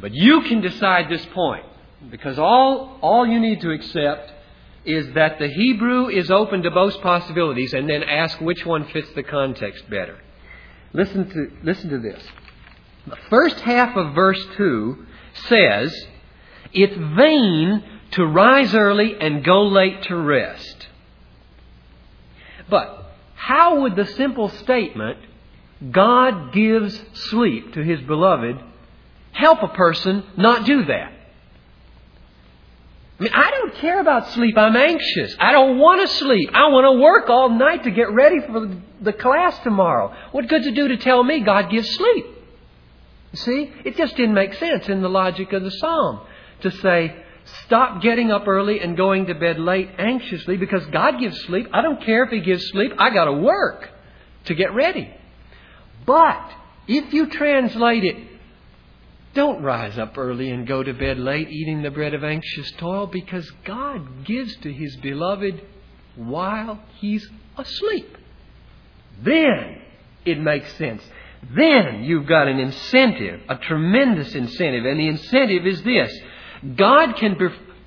But 0.00 0.12
you 0.12 0.42
can 0.42 0.60
decide 0.60 1.08
this 1.08 1.24
point 1.26 1.64
because 2.10 2.38
all 2.38 2.98
all 3.00 3.26
you 3.26 3.40
need 3.40 3.60
to 3.62 3.70
accept 3.70 4.32
is 4.84 5.14
that 5.14 5.38
the 5.38 5.48
Hebrew 5.48 6.08
is 6.08 6.30
open 6.30 6.62
to 6.62 6.70
both 6.70 7.00
possibilities, 7.00 7.72
and 7.72 7.88
then 7.88 8.02
ask 8.02 8.38
which 8.40 8.66
one 8.66 8.86
fits 8.88 9.08
the 9.14 9.22
context 9.22 9.88
better. 9.88 10.18
Listen 10.92 11.28
to 11.30 11.52
listen 11.62 11.90
to 11.90 11.98
this. 11.98 12.22
The 13.06 13.16
first 13.28 13.56
half 13.60 13.96
of 13.96 14.14
verse 14.14 14.44
two 14.56 15.06
says 15.34 15.94
it's 16.72 16.96
vain 17.16 17.84
to 18.12 18.26
rise 18.26 18.74
early 18.74 19.16
and 19.20 19.44
go 19.44 19.62
late 19.62 20.02
to 20.04 20.16
rest. 20.16 20.88
But 22.68 23.12
how 23.34 23.82
would 23.82 23.96
the 23.96 24.06
simple 24.06 24.48
statement, 24.48 25.18
God 25.90 26.52
gives 26.52 27.00
sleep 27.28 27.74
to 27.74 27.82
his 27.82 28.00
beloved, 28.00 28.58
help 29.32 29.62
a 29.62 29.68
person 29.68 30.24
not 30.36 30.64
do 30.64 30.84
that? 30.84 31.12
I 33.18 33.22
mean, 33.22 33.32
I 33.32 33.50
don't 33.50 33.74
care 33.76 34.00
about 34.00 34.30
sleep. 34.32 34.58
I'm 34.58 34.76
anxious. 34.76 35.36
I 35.38 35.52
don't 35.52 35.78
want 35.78 36.08
to 36.08 36.16
sleep. 36.16 36.50
I 36.52 36.68
want 36.68 36.84
to 36.84 37.00
work 37.00 37.30
all 37.30 37.48
night 37.48 37.84
to 37.84 37.90
get 37.92 38.10
ready 38.12 38.40
for 38.40 38.76
the 39.00 39.12
class 39.12 39.56
tomorrow. 39.60 40.12
What 40.32 40.48
good 40.48 40.64
it 40.64 40.74
do 40.74 40.88
to 40.88 40.96
tell 40.96 41.22
me 41.22 41.40
God 41.40 41.70
gives 41.70 41.88
sleep? 41.90 42.26
See? 43.36 43.72
It 43.84 43.96
just 43.96 44.16
didn't 44.16 44.34
make 44.34 44.54
sense 44.54 44.88
in 44.88 45.02
the 45.02 45.08
logic 45.08 45.52
of 45.52 45.62
the 45.62 45.70
psalm 45.70 46.20
to 46.62 46.70
say, 46.70 47.16
stop 47.66 48.02
getting 48.02 48.30
up 48.30 48.46
early 48.46 48.80
and 48.80 48.96
going 48.96 49.26
to 49.26 49.34
bed 49.34 49.58
late 49.58 49.90
anxiously 49.98 50.56
because 50.56 50.84
God 50.86 51.18
gives 51.20 51.40
sleep. 51.42 51.68
I 51.72 51.82
don't 51.82 52.02
care 52.02 52.24
if 52.24 52.30
He 52.30 52.40
gives 52.40 52.66
sleep. 52.68 52.92
I 52.98 53.10
got 53.10 53.26
to 53.26 53.32
work 53.32 53.90
to 54.46 54.54
get 54.54 54.74
ready. 54.74 55.14
But 56.06 56.50
if 56.86 57.12
you 57.12 57.28
translate 57.28 58.04
it, 58.04 58.16
don't 59.34 59.62
rise 59.62 59.98
up 59.98 60.16
early 60.16 60.50
and 60.50 60.66
go 60.66 60.82
to 60.82 60.92
bed 60.92 61.18
late 61.18 61.48
eating 61.50 61.82
the 61.82 61.90
bread 61.90 62.14
of 62.14 62.22
anxious 62.22 62.70
toil 62.78 63.06
because 63.06 63.50
God 63.64 64.24
gives 64.24 64.54
to 64.58 64.72
His 64.72 64.96
beloved 64.96 65.60
while 66.14 66.80
He's 66.98 67.28
asleep. 67.58 68.16
Then 69.20 69.82
it 70.24 70.38
makes 70.38 70.72
sense. 70.76 71.02
Then 71.52 72.04
you've 72.04 72.26
got 72.26 72.48
an 72.48 72.58
incentive, 72.58 73.40
a 73.48 73.56
tremendous 73.56 74.34
incentive, 74.34 74.84
and 74.84 74.98
the 74.98 75.08
incentive 75.08 75.66
is 75.66 75.82
this 75.82 76.12
God 76.76 77.16
can 77.16 77.36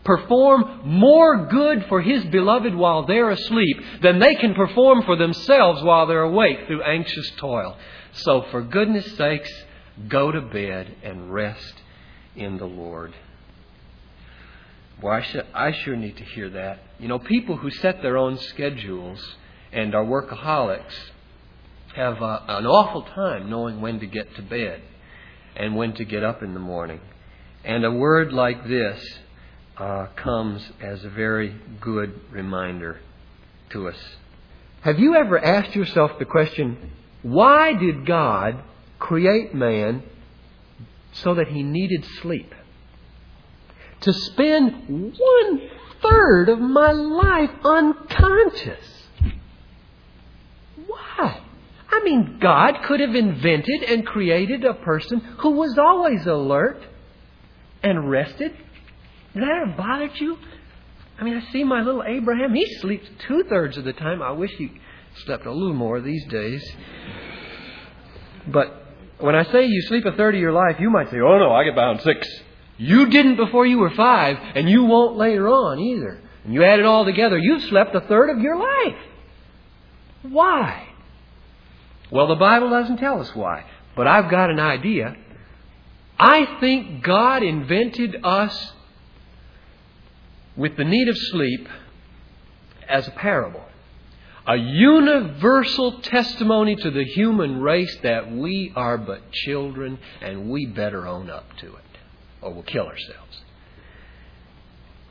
perform 0.03 0.81
more 0.85 1.47
good 1.47 1.85
for 1.89 2.01
His 2.01 2.23
beloved 2.25 2.75
while 2.75 3.05
they're 3.05 3.31
asleep 3.31 3.81
than 4.01 4.19
they 4.19 4.35
can 4.35 4.53
perform 4.53 5.03
for 5.03 5.15
themselves 5.15 5.81
while 5.81 6.05
they're 6.05 6.21
awake 6.21 6.67
through 6.67 6.83
anxious 6.83 7.31
toil. 7.37 7.77
So, 8.13 8.45
for 8.51 8.61
goodness 8.61 9.15
sakes, 9.15 9.51
go 10.07 10.31
to 10.31 10.41
bed 10.41 10.95
and 11.03 11.33
rest 11.33 11.81
in 12.35 12.57
the 12.57 12.65
Lord. 12.65 13.13
Boy, 15.01 15.11
I, 15.11 15.21
should, 15.21 15.45
I 15.53 15.71
sure 15.71 15.95
need 15.95 16.17
to 16.17 16.23
hear 16.23 16.49
that. 16.51 16.79
You 16.99 17.07
know, 17.07 17.19
people 17.19 17.57
who 17.57 17.69
set 17.69 18.01
their 18.01 18.17
own 18.17 18.37
schedules 18.37 19.35
and 19.71 19.93
are 19.93 20.03
workaholics 20.03 20.95
have 21.97 22.21
uh, 22.21 22.39
an 22.47 22.67
awful 22.67 23.01
time 23.01 23.49
knowing 23.49 23.81
when 23.81 23.99
to 23.99 24.05
get 24.05 24.35
to 24.35 24.41
bed 24.43 24.81
and 25.55 25.75
when 25.75 25.93
to 25.95 26.05
get 26.05 26.23
up 26.23 26.43
in 26.43 26.53
the 26.53 26.59
morning. 26.59 27.01
And 27.63 27.83
a 27.83 27.91
word 27.91 28.31
like 28.31 28.67
this 28.67 29.03
uh, 29.77 30.05
comes 30.15 30.61
as 30.79 31.03
a 31.03 31.09
very 31.09 31.55
good 31.81 32.21
reminder 32.31 32.99
to 33.71 33.87
us. 33.87 33.97
Have 34.81 34.99
you 34.99 35.15
ever 35.15 35.43
asked 35.43 35.75
yourself 35.75 36.11
the 36.19 36.25
question, 36.25 36.91
why 37.23 37.73
did 37.73 38.05
God 38.05 38.63
create 38.99 39.55
man 39.55 40.03
so 41.13 41.33
that 41.33 41.47
he 41.47 41.63
needed 41.63 42.05
sleep? 42.21 42.53
To 44.01 44.13
spend 44.13 45.15
one 45.17 45.69
third 46.03 46.49
of 46.49 46.59
my 46.59 46.91
life 46.91 47.49
unconscious. 47.65 48.85
Why? 50.85 51.41
I 51.97 52.03
mean, 52.03 52.37
God 52.39 52.83
could 52.85 52.99
have 52.99 53.15
invented 53.15 53.83
and 53.83 54.05
created 54.05 54.63
a 54.63 54.73
person 54.73 55.19
who 55.39 55.51
was 55.51 55.77
always 55.77 56.25
alert 56.27 56.81
and 57.81 58.09
rested? 58.09 58.51
Did 59.33 59.43
that 59.43 59.49
ever 59.49 59.73
bother 59.75 60.09
you? 60.15 60.37
I 61.19 61.23
mean, 61.23 61.37
I 61.37 61.51
see 61.51 61.63
my 61.63 61.81
little 61.81 62.03
Abraham. 62.05 62.53
He 62.53 62.65
sleeps 62.79 63.07
two 63.27 63.43
thirds 63.49 63.77
of 63.77 63.83
the 63.83 63.93
time. 63.93 64.21
I 64.21 64.31
wish 64.31 64.51
he 64.51 64.71
slept 65.25 65.45
a 65.45 65.51
little 65.51 65.73
more 65.73 65.99
these 65.99 66.25
days. 66.27 66.63
But 68.47 68.85
when 69.19 69.35
I 69.35 69.43
say 69.51 69.65
you 69.65 69.81
sleep 69.83 70.05
a 70.05 70.11
third 70.11 70.35
of 70.35 70.41
your 70.41 70.53
life, 70.53 70.75
you 70.79 70.91
might 70.91 71.09
say, 71.09 71.17
oh 71.17 71.39
no, 71.39 71.51
I 71.51 71.63
get 71.63 71.77
on 71.77 71.99
six. 72.01 72.27
You 72.77 73.07
didn't 73.09 73.37
before 73.37 73.65
you 73.65 73.79
were 73.79 73.89
five, 73.89 74.37
and 74.55 74.69
you 74.69 74.83
won't 74.83 75.17
later 75.17 75.47
on 75.47 75.79
either. 75.79 76.21
And 76.43 76.53
you 76.53 76.63
add 76.63 76.79
it 76.79 76.85
all 76.85 77.05
together, 77.05 77.37
you've 77.37 77.63
slept 77.63 77.95
a 77.95 78.01
third 78.01 78.29
of 78.29 78.39
your 78.39 78.57
life. 78.57 78.99
Why? 80.21 80.86
Well, 82.11 82.27
the 82.27 82.35
Bible 82.35 82.69
doesn't 82.69 82.97
tell 82.97 83.19
us 83.19 83.33
why. 83.35 83.65
But 83.95 84.07
I've 84.07 84.29
got 84.29 84.49
an 84.49 84.59
idea. 84.59 85.15
I 86.19 86.57
think 86.59 87.03
God 87.03 87.43
invented 87.43 88.17
us 88.23 88.73
with 90.55 90.77
the 90.77 90.83
need 90.83 91.07
of 91.07 91.17
sleep 91.17 91.67
as 92.87 93.07
a 93.07 93.11
parable. 93.11 93.63
A 94.47 94.55
universal 94.55 95.99
testimony 95.99 96.75
to 96.77 96.89
the 96.89 97.03
human 97.03 97.59
race 97.61 97.95
that 98.03 98.31
we 98.31 98.71
are 98.75 98.97
but 98.97 99.31
children 99.31 99.99
and 100.21 100.49
we 100.49 100.65
better 100.65 101.05
own 101.05 101.29
up 101.29 101.45
to 101.57 101.67
it 101.67 101.83
or 102.41 102.53
we'll 102.53 102.63
kill 102.63 102.87
ourselves. 102.87 103.41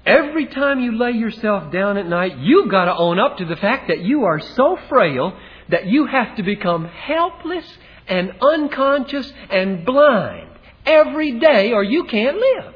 Every 0.06 0.46
time 0.46 0.80
you 0.80 0.96
lay 0.96 1.12
yourself 1.12 1.72
down 1.72 1.96
at 1.96 2.06
night, 2.06 2.38
you've 2.38 2.70
got 2.70 2.84
to 2.84 2.96
own 2.96 3.18
up 3.18 3.38
to 3.38 3.44
the 3.44 3.56
fact 3.56 3.88
that 3.88 4.00
you 4.00 4.24
are 4.24 4.40
so 4.40 4.78
frail 4.88 5.36
that 5.68 5.86
you 5.86 6.06
have 6.06 6.36
to 6.36 6.42
become 6.42 6.86
helpless 6.86 7.66
and 8.06 8.32
unconscious 8.40 9.32
and 9.50 9.84
blind 9.84 10.50
every 10.84 11.38
day 11.38 11.72
or 11.72 11.82
you 11.82 12.04
can't 12.04 12.36
live. 12.36 12.74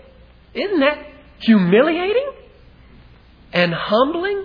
Isn't 0.55 0.81
that 0.81 1.07
humiliating 1.39 2.33
and 3.53 3.73
humbling? 3.73 4.45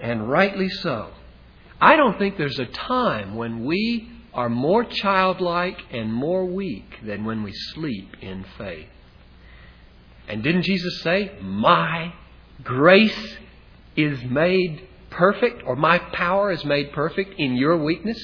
And 0.00 0.30
rightly 0.30 0.70
so. 0.70 1.10
I 1.80 1.96
don't 1.96 2.18
think 2.18 2.36
there's 2.36 2.58
a 2.58 2.66
time 2.66 3.34
when 3.34 3.64
we 3.64 4.10
are 4.32 4.48
more 4.48 4.84
childlike 4.84 5.78
and 5.90 6.12
more 6.12 6.46
weak 6.46 6.98
than 7.04 7.24
when 7.24 7.42
we 7.42 7.52
sleep 7.74 8.16
in 8.20 8.44
faith. 8.56 8.88
And 10.28 10.42
didn't 10.42 10.62
Jesus 10.62 11.02
say, 11.02 11.32
My 11.42 12.14
grace 12.62 13.36
is 13.96 14.22
made 14.24 14.86
perfect, 15.20 15.62
or 15.66 15.76
my 15.76 15.98
power 15.98 16.50
is 16.50 16.64
made 16.64 16.92
perfect 16.92 17.38
in 17.38 17.54
your 17.54 17.76
weakness? 17.76 18.18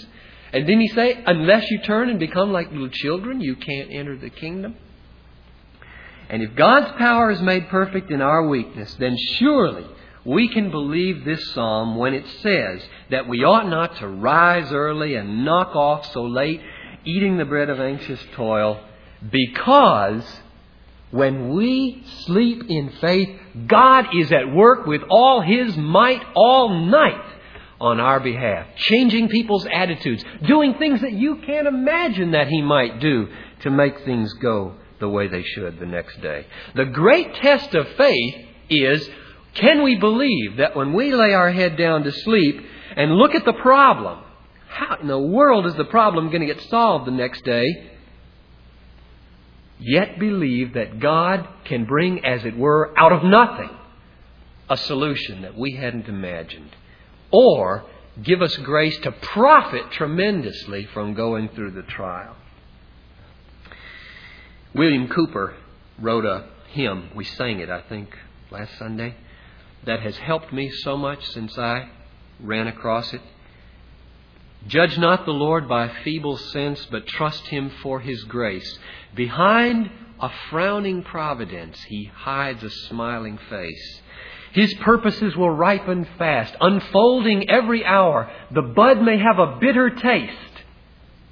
And 0.52 0.66
didn't 0.66 0.80
he 0.80 0.88
say, 0.88 1.22
Unless 1.26 1.70
you 1.70 1.82
turn 1.82 2.08
and 2.08 2.18
become 2.18 2.52
like 2.52 2.72
little 2.72 2.88
children, 2.88 3.42
you 3.42 3.54
can't 3.54 3.90
enter 3.92 4.16
the 4.16 4.30
kingdom? 4.30 4.76
And 6.30 6.42
if 6.42 6.56
God's 6.56 6.96
power 6.96 7.30
is 7.30 7.42
made 7.42 7.68
perfect 7.68 8.10
in 8.10 8.22
our 8.22 8.48
weakness, 8.48 8.94
then 8.94 9.14
surely 9.38 9.84
we 10.24 10.48
can 10.48 10.70
believe 10.70 11.24
this 11.24 11.52
psalm 11.52 11.96
when 11.96 12.14
it 12.14 12.26
says 12.40 12.82
that 13.10 13.28
we 13.28 13.44
ought 13.44 13.68
not 13.68 13.96
to 13.98 14.08
rise 14.08 14.72
early 14.72 15.16
and 15.16 15.44
knock 15.44 15.76
off 15.76 16.10
so 16.12 16.24
late, 16.24 16.62
eating 17.04 17.36
the 17.36 17.44
bread 17.44 17.68
of 17.68 17.78
anxious 17.78 18.20
toil, 18.34 18.80
because 19.30 20.24
when 21.10 21.54
we 21.54 22.02
sleep 22.24 22.64
in 22.68 22.90
faith, 23.00 23.28
God 23.66 24.06
is 24.14 24.32
at 24.32 24.52
work 24.52 24.86
with 24.86 25.02
all 25.08 25.40
His 25.40 25.76
might 25.76 26.22
all 26.34 26.86
night 26.86 27.24
on 27.80 28.00
our 28.00 28.20
behalf, 28.20 28.66
changing 28.76 29.28
people's 29.28 29.66
attitudes, 29.72 30.24
doing 30.46 30.74
things 30.74 31.02
that 31.02 31.12
you 31.12 31.36
can't 31.46 31.66
imagine 31.66 32.32
that 32.32 32.48
He 32.48 32.62
might 32.62 33.00
do 33.00 33.28
to 33.60 33.70
make 33.70 34.04
things 34.04 34.32
go 34.34 34.74
the 34.98 35.08
way 35.08 35.28
they 35.28 35.42
should 35.42 35.78
the 35.78 35.86
next 35.86 36.20
day. 36.22 36.46
The 36.74 36.86
great 36.86 37.34
test 37.36 37.74
of 37.74 37.86
faith 37.96 38.34
is 38.68 39.08
can 39.54 39.82
we 39.82 39.96
believe 39.96 40.58
that 40.58 40.76
when 40.76 40.92
we 40.92 41.14
lay 41.14 41.32
our 41.32 41.50
head 41.50 41.76
down 41.76 42.02
to 42.04 42.12
sleep 42.12 42.60
and 42.96 43.16
look 43.16 43.34
at 43.34 43.44
the 43.44 43.54
problem, 43.54 44.22
how 44.68 44.98
in 45.00 45.06
the 45.06 45.18
world 45.18 45.66
is 45.66 45.74
the 45.74 45.84
problem 45.84 46.28
going 46.28 46.46
to 46.46 46.52
get 46.52 46.62
solved 46.64 47.06
the 47.06 47.10
next 47.12 47.44
day? 47.44 47.64
Yet 49.78 50.18
believe 50.18 50.74
that 50.74 51.00
God 51.00 51.46
can 51.64 51.84
bring, 51.84 52.24
as 52.24 52.44
it 52.44 52.56
were, 52.56 52.92
out 52.98 53.12
of 53.12 53.24
nothing 53.24 53.70
a 54.68 54.76
solution 54.76 55.42
that 55.42 55.56
we 55.56 55.72
hadn't 55.76 56.08
imagined. 56.08 56.74
Or 57.30 57.84
give 58.22 58.42
us 58.42 58.56
grace 58.56 58.98
to 59.00 59.12
profit 59.12 59.92
tremendously 59.92 60.86
from 60.92 61.14
going 61.14 61.50
through 61.50 61.72
the 61.72 61.82
trial. 61.82 62.36
William 64.74 65.08
Cowper 65.08 65.54
wrote 65.98 66.24
a 66.24 66.48
hymn. 66.70 67.10
We 67.14 67.24
sang 67.24 67.60
it, 67.60 67.70
I 67.70 67.82
think, 67.82 68.16
last 68.50 68.76
Sunday 68.78 69.14
that 69.84 70.00
has 70.00 70.16
helped 70.16 70.52
me 70.52 70.70
so 70.70 70.96
much 70.96 71.24
since 71.28 71.56
I 71.56 71.88
ran 72.40 72.66
across 72.66 73.14
it. 73.14 73.22
Judge 74.66 74.98
not 74.98 75.24
the 75.24 75.32
Lord 75.32 75.68
by 75.68 75.88
feeble 76.02 76.36
sense, 76.36 76.84
but 76.90 77.06
trust 77.06 77.46
Him 77.46 77.70
for 77.82 78.00
His 78.00 78.24
grace. 78.24 78.78
Behind 79.14 79.90
a 80.20 80.30
frowning 80.50 81.02
providence, 81.02 81.80
He 81.84 82.04
hides 82.04 82.62
a 82.64 82.70
smiling 82.70 83.38
face. 83.48 84.00
His 84.52 84.74
purposes 84.74 85.36
will 85.36 85.50
ripen 85.50 86.06
fast, 86.18 86.56
unfolding 86.60 87.48
every 87.50 87.84
hour. 87.84 88.30
The 88.50 88.62
bud 88.62 89.02
may 89.02 89.18
have 89.18 89.38
a 89.38 89.58
bitter 89.60 89.90
taste, 89.90 90.64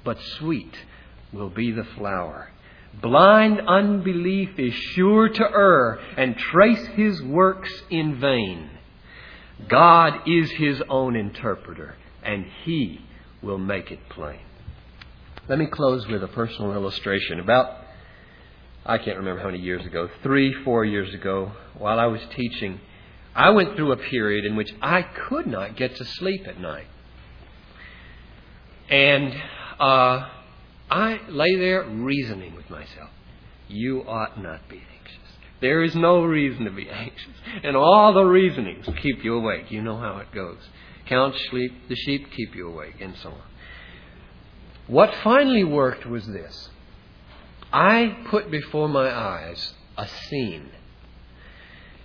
but 0.03 0.21
sweet 0.37 0.75
will 1.33 1.49
be 1.49 1.71
the 1.71 1.87
flower. 1.97 2.51
Blind 3.01 3.59
unbelief 3.67 4.57
is 4.57 4.73
sure 4.73 5.27
to 5.27 5.43
err 5.43 5.99
and 6.17 6.37
trace 6.37 6.85
his 6.95 7.21
works 7.21 7.71
in 7.89 8.19
vain. 8.19 8.69
God 9.67 10.27
is 10.27 10.51
his 10.51 10.81
own 10.87 11.15
interpreter, 11.15 11.95
and 12.23 12.45
he 12.63 13.04
will 13.45 13.57
make 13.57 13.91
it 13.91 13.99
plain. 14.09 14.39
Let 15.47 15.59
me 15.59 15.67
close 15.67 16.07
with 16.07 16.23
a 16.23 16.27
personal 16.27 16.73
illustration. 16.73 17.39
About, 17.39 17.77
I 18.85 18.97
can't 18.97 19.17
remember 19.17 19.41
how 19.41 19.47
many 19.47 19.59
years 19.59 19.85
ago, 19.85 20.09
three, 20.23 20.53
four 20.63 20.83
years 20.83 21.13
ago, 21.13 21.51
while 21.77 21.99
I 21.99 22.07
was 22.07 22.21
teaching, 22.35 22.79
I 23.35 23.51
went 23.51 23.75
through 23.75 23.91
a 23.91 23.97
period 23.97 24.45
in 24.45 24.55
which 24.55 24.73
I 24.81 25.03
could 25.03 25.45
not 25.45 25.75
get 25.75 25.95
to 25.97 26.05
sleep 26.05 26.47
at 26.47 26.59
night. 26.59 26.87
And 28.89 29.33
uh, 29.79 30.29
I 30.89 31.19
lay 31.29 31.55
there 31.55 31.83
reasoning 31.83 32.55
with 32.55 32.69
myself. 32.69 33.09
You 33.67 34.03
ought 34.07 34.41
not 34.41 34.67
be 34.69 34.77
anxious. 34.77 35.19
There 35.61 35.83
is 35.83 35.95
no 35.95 36.23
reason 36.23 36.65
to 36.65 36.71
be 36.71 36.89
anxious. 36.91 37.33
And 37.63 37.75
all 37.75 38.13
the 38.13 38.23
reasonings 38.23 38.87
keep 39.01 39.23
you 39.23 39.35
awake. 39.35 39.71
You 39.71 39.81
know 39.81 39.97
how 39.97 40.17
it 40.17 40.31
goes. 40.31 40.59
Count 41.07 41.35
sleep, 41.49 41.87
the 41.87 41.95
sheep 41.95 42.31
keep 42.35 42.55
you 42.55 42.67
awake, 42.67 42.99
and 42.99 43.15
so 43.21 43.29
on. 43.29 43.41
What 44.87 45.13
finally 45.23 45.63
worked 45.63 46.05
was 46.05 46.25
this. 46.27 46.69
I 47.71 48.17
put 48.29 48.49
before 48.49 48.87
my 48.87 49.09
eyes 49.09 49.73
a 49.97 50.07
scene 50.07 50.69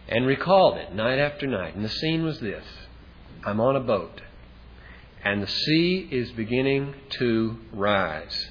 and 0.08 0.26
recalled 0.26 0.78
it 0.78 0.94
night 0.94 1.18
after 1.18 1.46
night. 1.46 1.76
And 1.76 1.84
the 1.84 1.88
scene 1.88 2.24
was 2.24 2.40
this 2.40 2.64
I'm 3.44 3.60
on 3.60 3.76
a 3.76 3.80
boat, 3.80 4.20
and 5.24 5.42
the 5.42 5.46
sea 5.46 6.08
is 6.10 6.32
beginning 6.32 6.94
to 7.18 7.56
rise. 7.72 8.50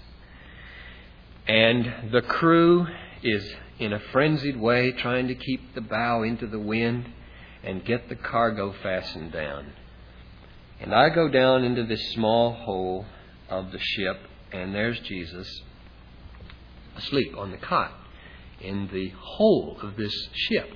And 1.48 2.12
the 2.12 2.22
crew 2.22 2.88
is 3.24 3.44
in 3.80 3.94
a 3.94 4.00
frenzied 4.00 4.58
way 4.58 4.92
trying 4.92 5.28
to 5.28 5.36
keep 5.36 5.74
the 5.74 5.82
bow 5.82 6.24
into 6.24 6.48
the 6.48 6.60
wind 6.60 7.06
and 7.64 7.84
get 7.84 8.08
the 8.08 8.16
cargo 8.16 8.74
fastened 8.84 9.32
down. 9.32 9.74
And 10.82 10.94
I 10.94 11.10
go 11.10 11.28
down 11.28 11.64
into 11.64 11.86
this 11.86 12.12
small 12.14 12.54
hole 12.54 13.06
of 13.50 13.72
the 13.72 13.80
ship, 13.80 14.18
and 14.52 14.74
there's 14.74 15.00
Jesus 15.02 15.62
asleep 16.96 17.36
on 17.38 17.52
the 17.52 17.58
cot 17.58 17.92
in 18.62 18.90
the 18.92 19.10
hole 19.18 19.78
of 19.82 19.96
this 19.96 20.14
ship. 20.34 20.70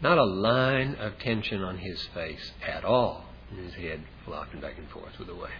Not 0.00 0.18
a 0.18 0.24
line 0.24 0.96
of 0.96 1.18
tension 1.18 1.62
on 1.62 1.78
his 1.78 2.06
face 2.14 2.52
at 2.66 2.84
all, 2.84 3.24
his 3.56 3.74
head 3.74 4.02
flopping 4.24 4.60
back 4.60 4.78
and 4.78 4.88
forth 4.90 5.18
with 5.18 5.28
the 5.28 5.34
waves. 5.34 5.52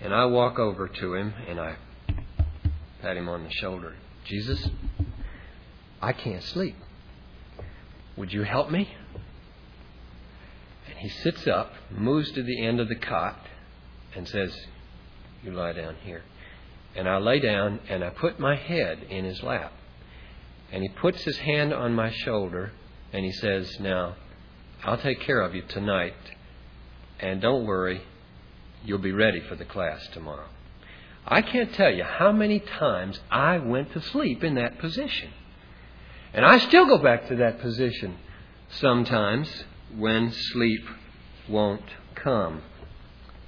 And 0.00 0.14
I 0.14 0.26
walk 0.26 0.58
over 0.58 0.88
to 0.88 1.14
him 1.14 1.34
and 1.48 1.58
I 1.58 1.76
pat 3.00 3.16
him 3.16 3.28
on 3.28 3.44
the 3.44 3.50
shoulder. 3.50 3.94
Jesus, 4.24 4.68
I 6.00 6.12
can't 6.12 6.42
sleep. 6.42 6.76
Would 8.16 8.32
you 8.32 8.42
help 8.42 8.70
me? 8.70 8.88
He 10.98 11.08
sits 11.08 11.46
up, 11.46 11.72
moves 11.90 12.30
to 12.32 12.42
the 12.42 12.64
end 12.64 12.80
of 12.80 12.88
the 12.88 12.94
cot, 12.94 13.38
and 14.14 14.26
says, 14.26 14.54
You 15.42 15.52
lie 15.52 15.72
down 15.72 15.96
here. 16.04 16.22
And 16.94 17.08
I 17.08 17.18
lay 17.18 17.40
down 17.40 17.80
and 17.88 18.02
I 18.02 18.08
put 18.08 18.40
my 18.40 18.56
head 18.56 19.04
in 19.10 19.24
his 19.24 19.42
lap. 19.42 19.72
And 20.72 20.82
he 20.82 20.88
puts 20.88 21.22
his 21.22 21.36
hand 21.36 21.72
on 21.72 21.94
my 21.94 22.10
shoulder 22.10 22.72
and 23.12 23.24
he 23.24 23.32
says, 23.32 23.78
Now, 23.78 24.16
I'll 24.82 24.96
take 24.96 25.20
care 25.20 25.40
of 25.40 25.54
you 25.54 25.62
tonight. 25.68 26.14
And 27.20 27.40
don't 27.40 27.66
worry, 27.66 28.02
you'll 28.84 28.98
be 28.98 29.12
ready 29.12 29.40
for 29.40 29.56
the 29.56 29.64
class 29.64 30.06
tomorrow. 30.12 30.48
I 31.26 31.42
can't 31.42 31.74
tell 31.74 31.92
you 31.92 32.04
how 32.04 32.32
many 32.32 32.60
times 32.60 33.20
I 33.30 33.58
went 33.58 33.92
to 33.92 34.00
sleep 34.00 34.42
in 34.42 34.54
that 34.54 34.78
position. 34.78 35.30
And 36.32 36.44
I 36.44 36.58
still 36.58 36.86
go 36.86 36.98
back 36.98 37.28
to 37.28 37.36
that 37.36 37.60
position 37.60 38.16
sometimes 38.68 39.64
when 39.94 40.32
sleep 40.32 40.86
won't 41.48 41.84
come. 42.14 42.62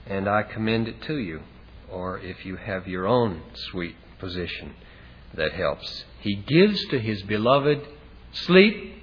And 0.07 0.29
I 0.29 0.42
commend 0.42 0.88
it 0.88 1.03
to 1.03 1.18
you, 1.18 1.42
or 1.90 2.18
if 2.18 2.44
you 2.46 2.57
have 2.57 2.88
your 2.88 3.07
own 3.07 3.42
sweet 3.70 3.96
position 4.18 4.74
that 5.35 5.53
helps. 5.53 6.05
He 6.20 6.35
gives 6.35 6.85
to 6.87 6.98
his 6.98 7.22
beloved 7.22 7.87
sleep, 8.33 8.94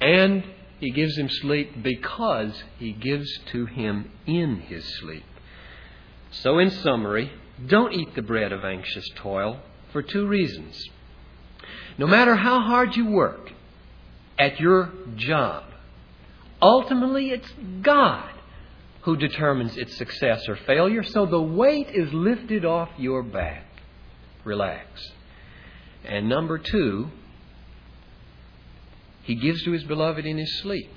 and 0.00 0.44
he 0.80 0.90
gives 0.90 1.16
him 1.16 1.28
sleep 1.28 1.82
because 1.82 2.62
he 2.78 2.92
gives 2.92 3.28
to 3.52 3.66
him 3.66 4.10
in 4.26 4.60
his 4.60 4.84
sleep. 5.00 5.24
So, 6.30 6.58
in 6.58 6.70
summary, 6.70 7.30
don't 7.66 7.94
eat 7.94 8.14
the 8.14 8.22
bread 8.22 8.52
of 8.52 8.64
anxious 8.64 9.08
toil 9.16 9.60
for 9.92 10.02
two 10.02 10.26
reasons. 10.26 10.82
No 11.98 12.06
matter 12.06 12.36
how 12.36 12.60
hard 12.60 12.96
you 12.96 13.06
work 13.06 13.52
at 14.38 14.60
your 14.60 14.92
job, 15.16 15.64
ultimately 16.60 17.30
it's 17.30 17.50
God 17.82 18.32
who 19.02 19.16
determines 19.16 19.76
its 19.76 19.96
success 19.96 20.48
or 20.48 20.56
failure, 20.56 21.04
so 21.04 21.26
the 21.26 21.40
weight 21.40 21.88
is 21.90 22.12
lifted 22.12 22.64
off 22.64 22.88
your 22.98 23.22
back. 23.22 23.64
Relax. 24.44 24.88
And 26.04 26.28
number 26.28 26.58
two, 26.58 27.08
He 29.22 29.36
gives 29.36 29.62
to 29.64 29.72
His 29.72 29.84
beloved 29.84 30.26
in 30.26 30.38
His 30.38 30.60
sleep. 30.60 30.92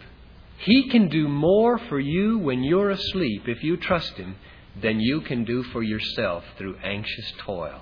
He 0.58 0.89
can 0.89 1.08
do 1.10 1.28
more 1.28 1.78
for 1.78 2.00
you 2.00 2.39
when 2.39 2.63
you're 2.63 2.89
asleep 2.89 3.48
if 3.48 3.63
you 3.63 3.78
trust 3.78 4.13
Him 4.13 4.36
than 4.82 5.00
you 5.00 5.22
can 5.22 5.45
do 5.45 5.63
for 5.63 5.84
yourself 5.84 6.43
through 6.58 6.78
anxious 6.84 7.32
toil. 7.45 7.82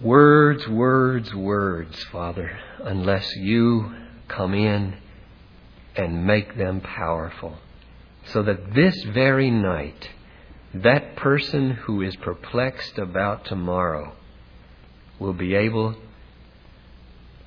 Words, 0.00 0.68
words, 0.68 1.34
words, 1.34 2.00
Father, 2.04 2.58
unless 2.78 3.34
you 3.36 3.92
come 4.28 4.54
in 4.54 4.96
and 5.96 6.26
make 6.26 6.56
them 6.56 6.80
powerful. 6.80 7.58
so 8.32 8.42
that 8.42 8.74
this 8.74 8.94
very 9.04 9.50
night, 9.50 10.10
that 10.74 11.16
person 11.16 11.70
who 11.70 12.02
is 12.02 12.14
perplexed 12.16 12.98
about 12.98 13.44
tomorrow 13.46 14.12
will 15.18 15.32
be 15.32 15.54
able 15.54 15.94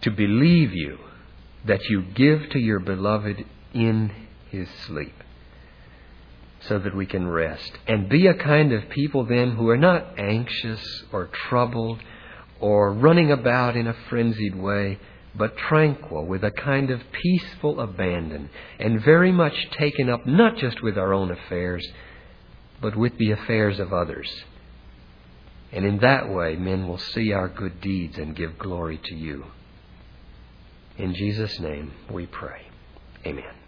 to 0.01 0.09
believe 0.09 0.73
you 0.73 0.97
that 1.65 1.83
you 1.89 2.01
give 2.01 2.49
to 2.49 2.57
your 2.59 2.79
beloved 2.79 3.45
in 3.73 4.11
his 4.49 4.67
sleep 4.87 5.13
so 6.61 6.79
that 6.79 6.95
we 6.95 7.05
can 7.05 7.27
rest 7.27 7.71
and 7.87 8.09
be 8.09 8.27
a 8.27 8.33
kind 8.33 8.71
of 8.71 8.89
people 8.89 9.25
then 9.25 9.51
who 9.51 9.69
are 9.69 9.77
not 9.77 10.19
anxious 10.19 11.03
or 11.11 11.27
troubled 11.27 11.99
or 12.59 12.93
running 12.93 13.31
about 13.31 13.75
in 13.75 13.87
a 13.87 13.95
frenzied 14.09 14.55
way, 14.55 14.99
but 15.35 15.57
tranquil 15.57 16.25
with 16.25 16.43
a 16.43 16.51
kind 16.51 16.91
of 16.91 17.01
peaceful 17.11 17.79
abandon 17.79 18.49
and 18.79 19.03
very 19.03 19.31
much 19.31 19.69
taken 19.71 20.09
up 20.09 20.25
not 20.25 20.57
just 20.57 20.81
with 20.81 20.97
our 20.97 21.13
own 21.13 21.31
affairs, 21.31 21.87
but 22.81 22.95
with 22.95 23.17
the 23.17 23.31
affairs 23.31 23.79
of 23.79 23.93
others. 23.93 24.29
And 25.71 25.85
in 25.85 25.99
that 25.99 26.29
way, 26.29 26.55
men 26.57 26.87
will 26.87 26.97
see 26.97 27.31
our 27.31 27.47
good 27.47 27.79
deeds 27.79 28.17
and 28.17 28.35
give 28.35 28.57
glory 28.57 28.99
to 29.05 29.15
you. 29.15 29.45
In 30.97 31.15
Jesus' 31.15 31.59
name 31.59 31.93
we 32.11 32.25
pray. 32.25 32.67
Amen. 33.25 33.60